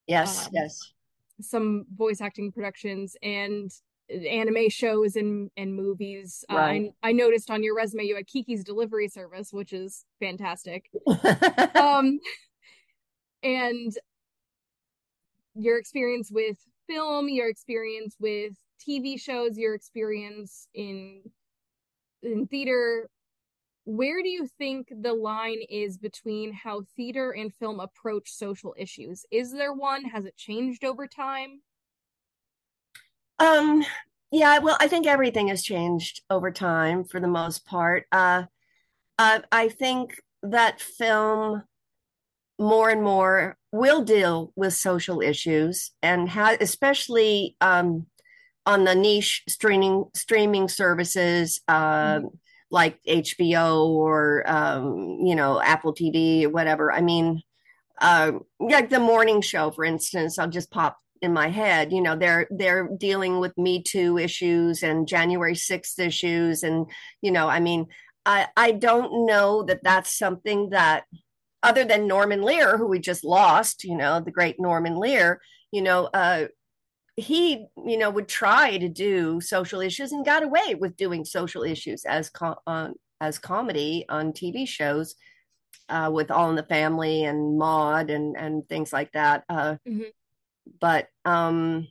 yes, 0.06 0.46
um, 0.46 0.52
yes, 0.54 0.92
some 1.40 1.84
voice 1.94 2.20
acting 2.20 2.52
productions 2.52 3.16
and 3.22 3.70
anime 4.10 4.68
shows 4.68 5.16
and 5.16 5.50
and 5.56 5.74
movies. 5.74 6.44
Right. 6.50 6.92
Uh, 7.02 7.06
I, 7.06 7.10
I 7.10 7.12
noticed 7.12 7.50
on 7.50 7.62
your 7.62 7.74
resume 7.74 8.04
you 8.04 8.16
had 8.16 8.26
Kiki's 8.26 8.64
Delivery 8.64 9.08
Service, 9.08 9.52
which 9.52 9.72
is 9.72 10.04
fantastic. 10.20 10.90
um, 11.74 12.20
and 13.42 13.92
your 15.54 15.78
experience 15.78 16.30
with 16.30 16.56
film, 16.88 17.28
your 17.28 17.48
experience 17.48 18.16
with 18.18 18.54
TV 18.86 19.20
shows, 19.20 19.56
your 19.56 19.74
experience 19.74 20.66
in 20.74 21.22
in 22.22 22.46
theater, 22.46 23.08
where 23.84 24.22
do 24.22 24.28
you 24.28 24.46
think 24.58 24.88
the 25.00 25.12
line 25.12 25.60
is 25.68 25.98
between 25.98 26.52
how 26.52 26.82
theater 26.96 27.32
and 27.32 27.52
film 27.52 27.80
approach 27.80 28.30
social 28.30 28.74
issues? 28.78 29.26
Is 29.32 29.52
there 29.52 29.72
one? 29.72 30.04
Has 30.04 30.24
it 30.24 30.36
changed 30.36 30.84
over 30.84 31.06
time? 31.06 31.62
Um 33.38 33.84
yeah, 34.30 34.58
well, 34.60 34.78
I 34.80 34.88
think 34.88 35.06
everything 35.06 35.48
has 35.48 35.62
changed 35.62 36.22
over 36.30 36.50
time 36.50 37.04
for 37.04 37.20
the 37.20 37.28
most 37.28 37.66
part. 37.66 38.06
Uh, 38.12 38.44
uh 39.18 39.40
I 39.50 39.68
think 39.68 40.20
that 40.42 40.80
film 40.80 41.64
more 42.62 42.90
and 42.90 43.02
more 43.02 43.56
will 43.72 44.02
deal 44.02 44.52
with 44.56 44.74
social 44.74 45.20
issues 45.20 45.90
and 46.02 46.28
ha- 46.28 46.56
especially 46.60 47.56
um, 47.60 48.06
on 48.66 48.84
the 48.84 48.94
niche 48.94 49.42
streaming 49.48 50.04
streaming 50.14 50.68
services 50.68 51.60
uh, 51.68 52.16
mm-hmm. 52.16 52.26
like 52.70 52.98
HBO 53.08 53.86
or 53.88 54.44
um, 54.46 55.18
you 55.24 55.34
know 55.34 55.60
Apple 55.60 55.94
TV 55.94 56.44
or 56.44 56.50
whatever. 56.50 56.92
I 56.92 57.00
mean, 57.00 57.42
uh, 58.00 58.32
like 58.60 58.90
the 58.90 59.00
morning 59.00 59.40
show, 59.40 59.70
for 59.70 59.84
instance, 59.84 60.38
I'll 60.38 60.48
just 60.48 60.70
pop 60.70 60.98
in 61.20 61.32
my 61.32 61.48
head. 61.48 61.92
You 61.92 62.02
know, 62.02 62.16
they're 62.16 62.46
they're 62.50 62.88
dealing 62.96 63.40
with 63.40 63.56
Me 63.58 63.82
Too 63.82 64.18
issues 64.18 64.82
and 64.82 65.08
January 65.08 65.54
sixth 65.54 65.98
issues, 65.98 66.62
and 66.62 66.86
you 67.20 67.32
know, 67.32 67.48
I 67.48 67.60
mean, 67.60 67.86
I 68.26 68.48
I 68.56 68.72
don't 68.72 69.26
know 69.26 69.64
that 69.64 69.82
that's 69.82 70.16
something 70.16 70.70
that 70.70 71.04
other 71.62 71.84
than 71.84 72.06
Norman 72.06 72.42
Lear, 72.42 72.76
who 72.76 72.86
we 72.86 72.98
just 72.98 73.24
lost, 73.24 73.84
you 73.84 73.96
know, 73.96 74.20
the 74.20 74.30
great 74.30 74.58
Norman 74.58 74.96
Lear, 74.96 75.40
you 75.70 75.82
know, 75.82 76.06
uh, 76.06 76.46
he, 77.16 77.66
you 77.84 77.98
know, 77.98 78.10
would 78.10 78.28
try 78.28 78.76
to 78.78 78.88
do 78.88 79.40
social 79.40 79.80
issues 79.80 80.12
and 80.12 80.24
got 80.24 80.42
away 80.42 80.74
with 80.78 80.96
doing 80.96 81.24
social 81.24 81.62
issues 81.62 82.04
as 82.04 82.30
com- 82.30 82.94
as 83.20 83.38
comedy 83.38 84.04
on 84.08 84.32
TV 84.32 84.66
shows 84.66 85.14
uh, 85.88 86.10
with 86.12 86.30
All 86.30 86.50
in 86.50 86.56
the 86.56 86.62
Family 86.62 87.24
and 87.24 87.58
Maude 87.58 88.10
and 88.10 88.36
and 88.36 88.68
things 88.68 88.92
like 88.92 89.12
that. 89.12 89.44
Uh, 89.48 89.76
mm-hmm. 89.86 90.02
But 90.80 91.08
um, 91.24 91.88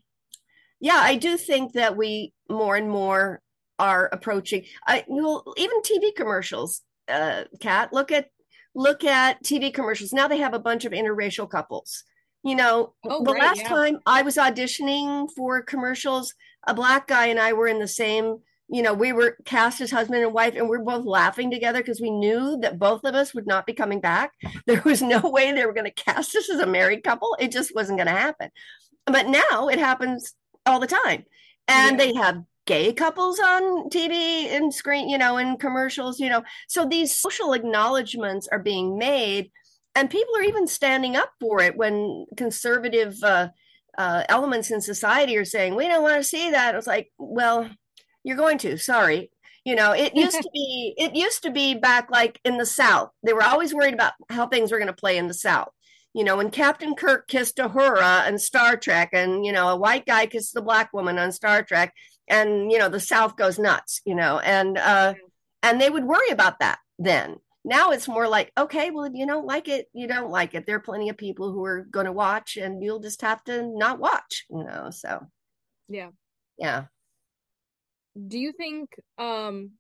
yeah, 0.80 1.00
I 1.02 1.16
do 1.16 1.38
think 1.38 1.74
that 1.74 1.96
we 1.96 2.34
more 2.50 2.76
and 2.76 2.90
more 2.90 3.42
are 3.80 4.10
approaching. 4.12 4.66
I 4.86 5.06
well, 5.08 5.54
even 5.58 5.82
TV 5.82 6.16
commercials. 6.16 6.82
Uh, 7.08 7.44
Kat, 7.60 7.92
look 7.94 8.12
at 8.12 8.28
look 8.76 9.04
at 9.04 9.44
TV 9.44 9.74
commercials. 9.74 10.14
Now 10.14 10.28
they 10.28 10.38
have 10.38 10.54
a 10.54 10.60
bunch 10.60 10.86
of 10.86 10.92
interracial 10.92 11.50
couples. 11.50 12.04
You 12.44 12.56
know, 12.56 12.94
oh, 13.06 13.24
the 13.24 13.34
right, 13.34 13.42
last 13.42 13.62
yeah. 13.62 13.68
time 13.68 14.00
I 14.06 14.24
was 14.24 14.36
auditioning 14.36 15.30
for 15.36 15.62
commercials, 15.62 16.34
a 16.66 16.74
black 16.74 17.08
guy 17.08 17.28
and 17.28 17.40
I 17.40 17.54
were 17.54 17.68
in 17.68 17.78
the 17.78 17.88
same, 17.88 18.40
you 18.68 18.82
know, 18.82 18.94
we 18.94 19.14
were 19.14 19.38
cast 19.46 19.80
as 19.82 19.92
husband 19.92 20.24
and 20.24 20.34
wife, 20.34 20.56
and 20.56 20.68
we 20.68 20.78
are 20.78 20.84
both 20.84 21.06
laughing 21.06 21.52
together 21.52 21.80
because 21.80 22.02
we 22.02 22.10
knew 22.10 22.58
that 22.62 22.80
both 22.80 23.04
of 23.04 23.14
us 23.14 23.36
would 23.36 23.46
not 23.46 23.68
be 23.68 23.74
coming 23.74 24.00
back. 24.00 24.32
There 24.66 24.82
was 24.86 25.02
no 25.02 25.20
way 25.20 25.52
they 25.52 25.66
were 25.66 25.74
going 25.74 25.92
to 25.92 26.04
cast 26.04 26.36
us 26.36 26.50
as 26.50 26.60
a 26.60 26.66
married 26.66 27.04
couple. 27.04 27.36
It 27.40 27.52
just 27.52 27.76
wasn't 27.76 28.00
going 28.00 28.08
to 28.08 28.14
happen. 28.14 28.50
But 29.06 29.28
now 29.28 29.68
it 29.68 29.78
happens 29.78 30.34
all 30.66 30.80
the 30.80 30.88
time. 30.88 31.26
And 31.68 32.00
yeah. 32.00 32.06
they 32.06 32.14
have 32.16 32.44
gay 32.66 32.94
couples 32.94 33.40
on 33.40 33.90
TV 33.90 34.48
and 34.48 34.74
screen, 34.74 35.10
you 35.10 35.18
know, 35.18 35.38
in 35.38 35.58
commercials, 35.58 36.20
you 36.20 36.30
know. 36.30 36.44
So 36.68 36.86
these 36.86 37.16
social 37.16 37.54
acknowledgments 37.54 38.48
are 38.52 38.60
being 38.60 38.98
made, 38.98 39.52
and 39.96 40.10
people 40.10 40.36
are 40.38 40.44
even 40.44 40.68
standing 40.68 41.16
up 41.16 41.32
for 41.40 41.62
it 41.62 41.76
when 41.76 42.26
conservative 42.38 43.16
uh, 43.24 43.50
uh, 43.98 44.24
elements 44.30 44.72
in 44.72 44.82
society 44.82 45.38
are 45.38 45.46
saying, 45.46 45.76
we 45.76 45.88
don't 45.88 46.04
want 46.04 46.18
to 46.18 46.24
see 46.24 46.52
that. 46.52 46.76
It's 46.76 46.88
like, 46.88 47.12
well, 47.18 47.70
you're 48.24 48.38
going 48.38 48.58
to, 48.60 48.78
sorry. 48.78 49.32
You 49.64 49.76
know, 49.76 49.92
it 49.92 50.16
used 50.16 50.42
to 50.42 50.50
be, 50.54 50.96
it 50.98 51.16
used 51.16 51.44
to 51.44 51.52
be 51.52 51.76
back 51.76 52.10
like 52.10 52.40
in 52.44 52.58
the 52.58 52.66
South. 52.66 53.10
They 53.24 53.34
were 53.34 53.44
always 53.44 53.74
worried 53.74 53.94
about 53.94 54.14
how 54.30 54.48
things 54.48 54.72
were 54.72 54.80
going 54.80 54.88
to 54.88 54.94
play 54.94 55.18
in 55.18 55.28
the 55.28 55.34
South 55.34 55.70
you 56.14 56.24
know, 56.26 56.38
when 56.38 56.52
Captain 56.52 56.94
Kirk 56.94 57.28
kissed 57.28 57.58
Uhura 57.58 58.28
in 58.28 58.38
Star 58.38 58.76
Trek, 58.76 59.10
and 59.14 59.46
you 59.46 59.52
know, 59.52 59.70
a 59.70 59.78
white 59.78 60.06
guy 60.06 60.26
kissed 60.26 60.54
the 60.54 60.62
black 60.62 60.92
woman 60.94 61.18
on 61.18 61.32
Star 61.32 61.64
Trek, 61.64 61.94
and 62.28 62.72
you 62.72 62.78
know 62.78 62.90
the 62.90 63.00
south 63.00 63.36
goes 63.36 63.60
nuts 63.60 64.02
you 64.06 64.16
know 64.16 64.40
and 64.40 64.78
uh 64.78 65.14
and 65.64 65.80
they 65.80 65.90
would 65.90 66.06
worry 66.06 66.30
about 66.30 66.60
that 66.60 66.80
then. 66.98 67.38
Now 67.64 67.92
it's 67.92 68.08
more 68.08 68.28
like 68.28 68.52
okay 68.58 68.90
well 68.90 69.04
if 69.04 69.14
you 69.14 69.28
don't 69.28 69.46
like 69.46 69.68
it 69.68 69.88
you 69.94 70.08
don't 70.08 70.32
like 70.32 70.56
it. 70.56 70.66
There 70.66 70.78
are 70.78 70.82
plenty 70.82 71.10
of 71.10 71.18
people 71.18 71.52
who 71.52 71.64
are 71.64 71.84
going 71.84 72.08
to 72.08 72.12
watch 72.12 72.58
and 72.58 72.84
you'll 72.84 73.00
just 73.00 73.22
have 73.22 73.44
to 73.46 73.64
not 73.64 74.00
watch 74.00 74.46
you 74.50 74.64
know 74.64 74.90
so. 74.92 75.28
Yeah. 75.88 76.10
Yeah. 76.58 76.86
Do 78.28 78.40
you 78.40 78.52
think 78.52 78.90
um 79.18 79.72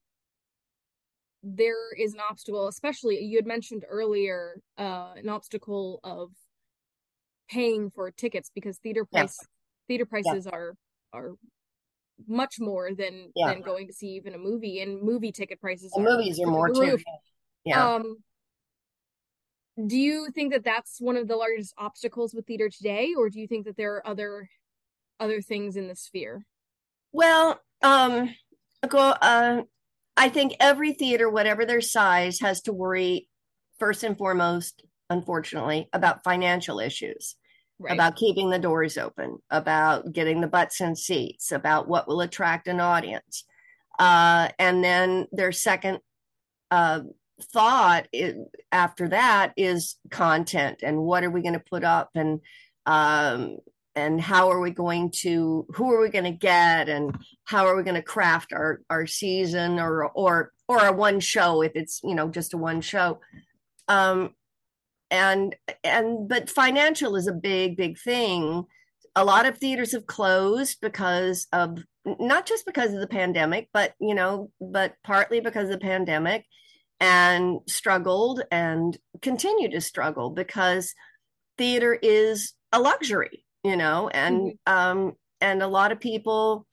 there 1.43 1.91
is 1.97 2.13
an 2.13 2.19
obstacle 2.29 2.67
especially 2.67 3.19
you 3.23 3.37
had 3.37 3.47
mentioned 3.47 3.83
earlier 3.89 4.61
uh 4.77 5.13
an 5.15 5.27
obstacle 5.27 5.99
of 6.03 6.29
paying 7.49 7.89
for 7.89 8.11
tickets 8.11 8.51
because 8.53 8.77
theater 8.77 9.05
price 9.05 9.37
theater 9.87 10.05
prices 10.05 10.45
yeah. 10.45 10.55
are 10.55 10.75
are 11.13 11.31
much 12.27 12.55
more 12.59 12.93
than 12.93 13.31
yeah. 13.35 13.53
than 13.53 13.61
going 13.61 13.87
to 13.87 13.93
see 13.93 14.07
even 14.09 14.33
a 14.33 14.37
movie 14.37 14.81
and 14.81 15.01
movie 15.01 15.31
ticket 15.31 15.59
prices 15.59 15.91
are, 15.95 16.03
movies 16.03 16.39
are 16.39 16.47
more 16.47 16.69
too 16.69 16.97
yeah. 17.63 17.95
Um 17.95 18.17
do 19.87 19.97
you 19.97 20.29
think 20.33 20.51
that 20.51 20.63
that's 20.63 20.99
one 20.99 21.15
of 21.15 21.27
the 21.27 21.35
largest 21.35 21.73
obstacles 21.77 22.33
with 22.33 22.45
theater 22.45 22.69
today 22.69 23.13
or 23.17 23.29
do 23.29 23.39
you 23.39 23.47
think 23.47 23.65
that 23.65 23.77
there 23.77 23.95
are 23.95 24.07
other 24.07 24.49
other 25.19 25.41
things 25.41 25.75
in 25.77 25.87
the 25.87 25.95
sphere? 25.95 26.45
Well 27.11 27.59
um 27.81 28.29
uh, 28.83 29.61
i 30.17 30.29
think 30.29 30.53
every 30.59 30.93
theater 30.93 31.29
whatever 31.29 31.65
their 31.65 31.81
size 31.81 32.39
has 32.39 32.61
to 32.61 32.73
worry 32.73 33.27
first 33.79 34.03
and 34.03 34.17
foremost 34.17 34.83
unfortunately 35.09 35.89
about 35.93 36.23
financial 36.23 36.79
issues 36.79 37.35
right. 37.81 37.93
about 37.93 38.15
keeping 38.15 38.49
the 38.49 38.59
doors 38.59 38.97
open, 38.97 39.39
about 39.49 40.13
getting 40.13 40.41
the 40.41 40.47
butts 40.47 40.81
in 40.81 40.95
seats, 40.95 41.51
about 41.51 41.87
what 41.87 42.07
will 42.07 42.21
attract 42.21 42.67
an 42.67 42.79
audience. 42.79 43.45
Uh, 43.99 44.49
and 44.57 44.83
then 44.83 45.27
their 45.31 45.51
second 45.51 45.99
uh, 46.71 47.01
thought 47.41 48.07
it, 48.11 48.37
after 48.71 49.09
that 49.09 49.53
is 49.57 49.95
content 50.09 50.79
and 50.83 50.97
what 50.97 51.23
are 51.23 51.31
we 51.31 51.41
going 51.41 51.53
to 51.53 51.63
put 51.69 51.83
up 51.83 52.09
and 52.15 52.39
um, 52.85 53.57
and 53.95 54.21
how 54.21 54.49
are 54.49 54.61
we 54.61 54.71
going 54.71 55.11
to 55.11 55.65
who 55.75 55.91
are 55.91 56.01
we 56.01 56.09
going 56.09 56.23
to 56.23 56.31
get 56.31 56.87
and 56.87 57.15
how 57.43 57.67
are 57.67 57.75
we 57.75 57.83
going 57.83 57.95
to 57.95 58.01
craft 58.01 58.53
our 58.53 58.81
our 58.89 59.05
season 59.05 59.79
or 59.79 60.05
or 60.09 60.51
or 60.67 60.85
a 60.85 60.93
one 60.93 61.19
show 61.19 61.61
if 61.61 61.73
it's 61.75 61.99
you 62.03 62.15
know 62.15 62.29
just 62.29 62.53
a 62.53 62.57
one 62.57 62.81
show 62.81 63.19
um 63.87 64.33
and 65.11 65.55
and 65.83 66.27
but 66.27 66.49
financial 66.49 67.15
is 67.15 67.27
a 67.27 67.33
big 67.33 67.77
big 67.77 67.99
thing 67.99 68.65
a 69.15 69.25
lot 69.25 69.45
of 69.45 69.57
theaters 69.57 69.91
have 69.91 70.07
closed 70.07 70.77
because 70.81 71.47
of 71.51 71.77
not 72.19 72.45
just 72.45 72.65
because 72.65 72.93
of 72.93 73.01
the 73.01 73.07
pandemic 73.07 73.69
but 73.73 73.93
you 73.99 74.15
know 74.15 74.49
but 74.59 74.95
partly 75.03 75.41
because 75.41 75.65
of 75.65 75.71
the 75.71 75.85
pandemic 75.85 76.45
and 76.99 77.59
struggled 77.67 78.41
and 78.51 78.97
continue 79.21 79.69
to 79.69 79.81
struggle 79.81 80.29
because 80.29 80.93
theater 81.57 81.93
is 82.01 82.53
a 82.71 82.79
luxury 82.79 83.45
you 83.63 83.75
know 83.75 84.07
and 84.07 84.53
mm-hmm. 84.67 84.73
um 84.73 85.13
and 85.41 85.61
a 85.61 85.67
lot 85.67 85.91
of 85.91 85.99
people 85.99 86.65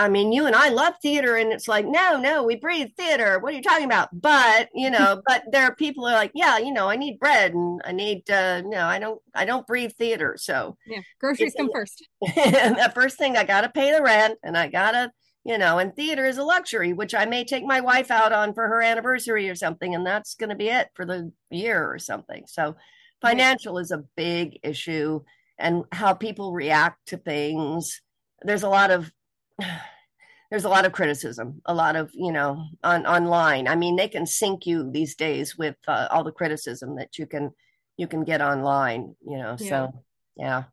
I 0.00 0.08
mean, 0.08 0.32
you 0.32 0.46
and 0.46 0.56
I 0.56 0.70
love 0.70 0.94
theater, 1.02 1.36
and 1.36 1.52
it's 1.52 1.68
like, 1.68 1.84
no, 1.84 2.18
no, 2.18 2.42
we 2.42 2.56
breathe 2.56 2.88
theater. 2.96 3.38
What 3.38 3.52
are 3.52 3.56
you 3.56 3.62
talking 3.62 3.84
about? 3.84 4.08
But 4.18 4.70
you 4.74 4.88
know, 4.88 5.20
but 5.26 5.42
there 5.52 5.64
are 5.64 5.74
people 5.74 6.06
who 6.06 6.10
are 6.10 6.16
like, 6.16 6.32
yeah, 6.34 6.56
you 6.56 6.72
know, 6.72 6.88
I 6.88 6.96
need 6.96 7.18
bread, 7.18 7.52
and 7.52 7.82
I 7.84 7.92
need, 7.92 8.30
uh, 8.30 8.62
no, 8.62 8.86
I 8.86 8.98
don't, 8.98 9.20
I 9.34 9.44
don't 9.44 9.66
breathe 9.66 9.92
theater. 9.92 10.36
So 10.38 10.78
yeah, 10.86 11.02
groceries 11.20 11.52
come 11.54 11.68
first. 11.74 12.02
the 12.22 12.90
first 12.94 13.18
thing 13.18 13.36
I 13.36 13.44
got 13.44 13.60
to 13.60 13.68
pay 13.68 13.92
the 13.92 14.02
rent, 14.02 14.38
and 14.42 14.56
I 14.56 14.68
gotta, 14.68 15.12
you 15.44 15.58
know, 15.58 15.76
and 15.76 15.94
theater 15.94 16.24
is 16.24 16.38
a 16.38 16.44
luxury, 16.44 16.94
which 16.94 17.14
I 17.14 17.26
may 17.26 17.44
take 17.44 17.64
my 17.64 17.82
wife 17.82 18.10
out 18.10 18.32
on 18.32 18.54
for 18.54 18.66
her 18.66 18.80
anniversary 18.80 19.50
or 19.50 19.54
something, 19.54 19.94
and 19.94 20.06
that's 20.06 20.34
going 20.34 20.50
to 20.50 20.56
be 20.56 20.70
it 20.70 20.88
for 20.94 21.04
the 21.04 21.30
year 21.50 21.86
or 21.86 21.98
something. 21.98 22.44
So 22.46 22.74
financial 23.20 23.76
is 23.76 23.90
a 23.90 24.04
big 24.16 24.60
issue, 24.62 25.20
and 25.58 25.84
how 25.92 26.14
people 26.14 26.54
react 26.54 27.08
to 27.08 27.18
things. 27.18 28.00
There's 28.42 28.62
a 28.62 28.70
lot 28.70 28.90
of 28.90 29.12
there's 30.50 30.64
a 30.64 30.68
lot 30.68 30.84
of 30.84 30.92
criticism, 30.92 31.62
a 31.66 31.74
lot 31.74 31.96
of 31.96 32.10
you 32.12 32.32
know 32.32 32.64
on 32.82 33.06
online. 33.06 33.68
I 33.68 33.76
mean, 33.76 33.96
they 33.96 34.08
can 34.08 34.26
sink 34.26 34.66
you 34.66 34.90
these 34.90 35.14
days 35.14 35.56
with 35.56 35.76
uh, 35.86 36.08
all 36.10 36.24
the 36.24 36.32
criticism 36.32 36.96
that 36.96 37.18
you 37.18 37.26
can 37.26 37.52
you 37.96 38.08
can 38.08 38.24
get 38.24 38.40
online. 38.40 39.14
You 39.24 39.38
know, 39.38 39.56
yeah. 39.58 39.68
so 39.68 40.04
yeah. 40.36 40.64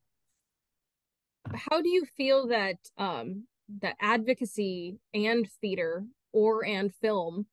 How 1.53 1.81
do 1.81 1.89
you 1.89 2.05
feel 2.17 2.47
that 2.47 2.77
um, 2.97 3.43
that 3.81 3.95
advocacy 4.01 4.97
and 5.13 5.47
theater 5.61 6.05
or 6.33 6.65
and 6.65 6.93
film 6.95 7.45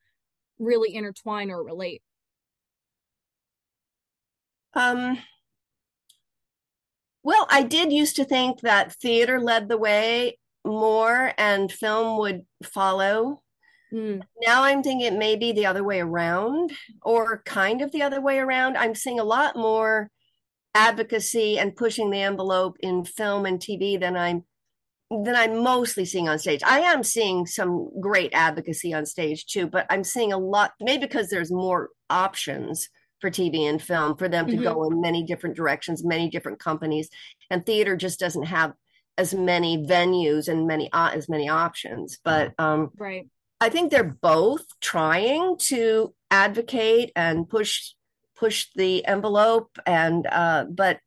really 0.59 0.95
intertwine 0.95 1.51
or 1.51 1.63
relate? 1.63 2.03
Um. 4.73 5.19
Well, 7.23 7.47
I 7.49 7.63
did 7.63 7.91
used 7.91 8.17
to 8.17 8.25
think 8.25 8.61
that 8.61 8.93
theater 8.93 9.41
led 9.41 9.69
the 9.69 9.79
way 9.79 10.37
more 10.65 11.33
and 11.39 11.71
film 11.71 12.19
would 12.19 12.43
follow. 12.63 13.43
Mm. 13.93 14.23
Now 14.43 14.65
I'm 14.65 14.83
thinking 14.83 15.07
it 15.07 15.19
may 15.19 15.37
be 15.37 15.53
the 15.53 15.67
other 15.67 15.85
way 15.85 16.01
around, 16.01 16.73
or 17.03 17.43
kind 17.45 17.83
of 17.83 17.93
the 17.93 18.03
other 18.03 18.21
way 18.21 18.39
around. 18.39 18.77
I'm 18.77 18.95
seeing 18.95 19.21
a 19.21 19.25
lot 19.25 19.57
more 19.57 20.11
advocacy 20.75 21.59
and 21.59 21.77
pushing 21.77 22.11
the 22.11 22.23
envelope 22.23 22.77
in 22.81 23.05
film 23.05 23.47
and 23.47 23.61
TV 23.61 23.99
than 23.99 24.17
I'm 24.17 24.45
than 25.11 25.37
I'm 25.37 25.63
mostly 25.63 26.05
seeing 26.05 26.29
on 26.29 26.39
stage. 26.39 26.63
I 26.65 26.81
am 26.81 27.05
seeing 27.05 27.47
some 27.47 27.89
great 28.01 28.31
advocacy 28.33 28.93
on 28.95 29.07
stage 29.07 29.47
too, 29.47 29.67
but 29.67 29.87
I'm 29.91 30.03
seeing 30.03 30.33
a 30.33 30.39
lot 30.39 30.73
maybe 30.81 31.07
because 31.07 31.29
there's 31.29 31.53
more 31.53 31.91
options 32.11 32.89
for 33.21 33.31
TV 33.31 33.69
and 33.69 33.81
film 33.81 34.17
for 34.17 34.29
them 34.29 34.47
to 34.47 34.55
mm-hmm. 34.55 34.65
go 34.65 34.85
in 34.85 35.01
many 35.01 35.23
different 35.23 35.57
directions, 35.57 36.05
many 36.05 36.29
different 36.29 36.59
companies, 36.59 37.11
and 37.51 37.65
theater 37.65 37.97
just 37.97 38.19
doesn't 38.19 38.45
have 38.45 38.73
as 39.17 39.35
many 39.35 39.79
venues 39.79 40.49
and 40.49 40.67
many 40.67 40.91
uh, 40.93 41.11
as 41.13 41.29
many 41.29 41.49
options 41.49 42.19
but 42.25 42.53
um 42.59 42.91
right. 42.99 43.29
I 43.61 43.69
think 43.71 43.91
they're 43.91 44.05
both 44.05 44.65
trying 44.81 45.57
to 45.69 46.15
advocate 46.31 47.13
and 47.17 47.49
push 47.49 47.93
push 48.37 48.67
the 48.75 49.07
envelope 49.07 49.71
and 49.87 50.27
uh 50.27 50.65
but 50.69 50.99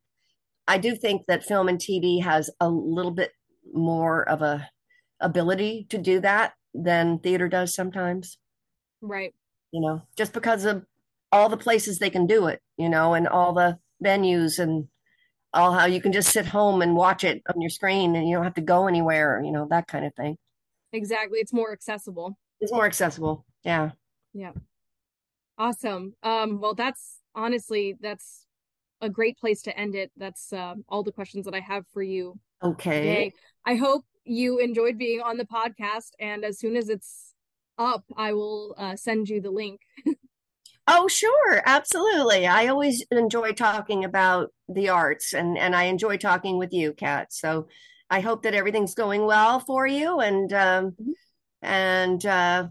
i 0.67 0.77
do 0.77 0.95
think 0.95 1.23
that 1.27 1.43
film 1.43 1.67
and 1.67 1.77
tv 1.77 2.23
has 2.23 2.49
a 2.59 2.69
little 2.69 3.11
bit 3.11 3.31
more 3.73 4.27
of 4.27 4.41
a 4.41 4.69
ability 5.19 5.87
to 5.89 5.97
do 5.97 6.19
that 6.21 6.53
than 6.73 7.19
theater 7.19 7.47
does 7.47 7.73
sometimes. 7.73 8.37
Right. 9.01 9.33
You 9.71 9.81
know 9.81 10.01
just 10.15 10.33
because 10.33 10.65
of 10.65 10.85
all 11.31 11.49
the 11.49 11.57
places 11.57 11.99
they 11.99 12.09
can 12.09 12.25
do 12.25 12.47
it 12.47 12.61
you 12.77 12.87
know 12.87 13.13
and 13.13 13.27
all 13.27 13.53
the 13.53 13.77
venues 14.03 14.59
and 14.59 14.87
all 15.57 15.73
how 15.73 15.85
you 15.85 16.01
can 16.01 16.11
just 16.11 16.29
sit 16.31 16.45
home 16.45 16.81
and 16.81 16.95
watch 16.95 17.23
it 17.23 17.41
on 17.53 17.59
your 17.59 17.69
screen 17.69 18.15
and 18.15 18.27
you 18.27 18.35
don't 18.35 18.43
have 18.43 18.53
to 18.55 18.61
go 18.61 18.87
anywhere, 18.87 19.41
you 19.43 19.51
know, 19.51 19.67
that 19.69 19.87
kind 19.87 20.05
of 20.05 20.13
thing. 20.15 20.37
Exactly. 20.93 21.39
It's 21.39 21.53
more 21.53 21.71
accessible. 21.71 22.37
It's 22.59 22.71
more 22.71 22.85
accessible. 22.85 23.45
Yeah. 23.63 23.91
Yeah. 24.33 24.51
Awesome. 25.57 26.13
Um, 26.23 26.61
well, 26.61 26.75
that's 26.75 27.19
honestly, 27.35 27.95
that's 27.99 28.45
a 29.01 29.09
great 29.09 29.37
place 29.37 29.61
to 29.63 29.77
end 29.77 29.95
it. 29.95 30.11
That's 30.17 30.53
uh, 30.53 30.75
all 30.87 31.03
the 31.03 31.11
questions 31.11 31.45
that 31.45 31.53
I 31.53 31.59
have 31.59 31.85
for 31.93 32.01
you. 32.01 32.39
Okay. 32.63 32.99
Today. 32.99 33.33
I 33.65 33.75
hope 33.75 34.05
you 34.23 34.59
enjoyed 34.59 34.97
being 34.97 35.21
on 35.21 35.37
the 35.37 35.45
podcast. 35.45 36.11
And 36.19 36.43
as 36.43 36.59
soon 36.59 36.75
as 36.75 36.89
it's 36.89 37.33
up, 37.77 38.03
I 38.15 38.33
will 38.33 38.75
uh, 38.77 38.95
send 38.95 39.29
you 39.29 39.41
the 39.41 39.51
link. 39.51 39.81
Oh, 40.89 41.07
sure, 41.09 41.61
absolutely. 41.65 42.47
I 42.47 42.67
always 42.67 43.03
enjoy 43.11 43.51
talking 43.51 44.05
about 44.05 44.51
the 44.69 44.89
arts, 44.89 45.33
and 45.33 45.57
and 45.57 45.75
I 45.75 45.83
enjoy 45.83 46.17
talking 46.17 46.57
with 46.57 46.71
you, 46.71 46.93
Kat. 46.93 47.33
So 47.33 47.67
I 48.09 48.21
hope 48.21 48.43
that 48.43 48.53
everything's 48.53 48.95
going 48.95 49.25
well 49.25 49.59
for 49.59 49.85
you, 49.85 50.19
and 50.19 50.51
um, 50.53 50.91
mm-hmm. 50.91 51.11
and 51.61 52.25
uh, 52.25 52.67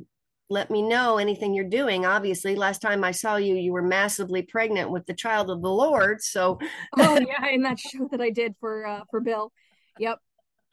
let 0.48 0.70
me 0.70 0.80
know 0.80 1.18
anything 1.18 1.52
you're 1.52 1.64
doing. 1.64 2.06
Obviously, 2.06 2.56
last 2.56 2.80
time 2.80 3.04
I 3.04 3.10
saw 3.10 3.36
you, 3.36 3.54
you 3.54 3.72
were 3.72 3.82
massively 3.82 4.42
pregnant 4.42 4.90
with 4.90 5.04
the 5.04 5.14
child 5.14 5.50
of 5.50 5.60
the 5.60 5.70
Lord. 5.70 6.22
So, 6.22 6.58
oh 6.98 7.20
yeah, 7.20 7.48
in 7.50 7.62
that 7.62 7.78
show 7.78 8.08
that 8.12 8.22
I 8.22 8.30
did 8.30 8.54
for 8.60 8.86
uh, 8.86 9.00
for 9.10 9.20
Bill. 9.20 9.52
Yep. 9.98 10.18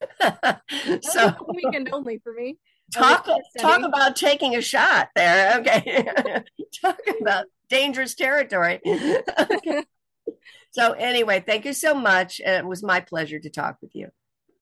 so 1.03 1.35
weekend 1.53 1.91
only 1.93 2.19
for 2.23 2.33
me 2.33 2.57
Oh, 2.97 3.01
talk 3.01 3.29
talk 3.59 3.83
about 3.83 4.17
taking 4.17 4.57
a 4.57 4.61
shot 4.61 5.09
there. 5.15 5.61
Okay. 5.61 6.07
Talk 6.83 6.99
about 7.21 7.47
dangerous 7.69 8.15
territory. 8.15 8.81
Okay. 8.87 9.85
so 10.71 10.93
anyway 10.93 11.43
thank 11.47 11.65
you 11.65 11.73
so 11.73 11.95
much. 11.95 12.41
It 12.41 12.67
was 12.67 12.83
my 12.83 13.01
pleasure 13.01 13.39
to 13.39 13.51
talk 13.51 13.79
with 13.81 13.95
you 13.95 14.11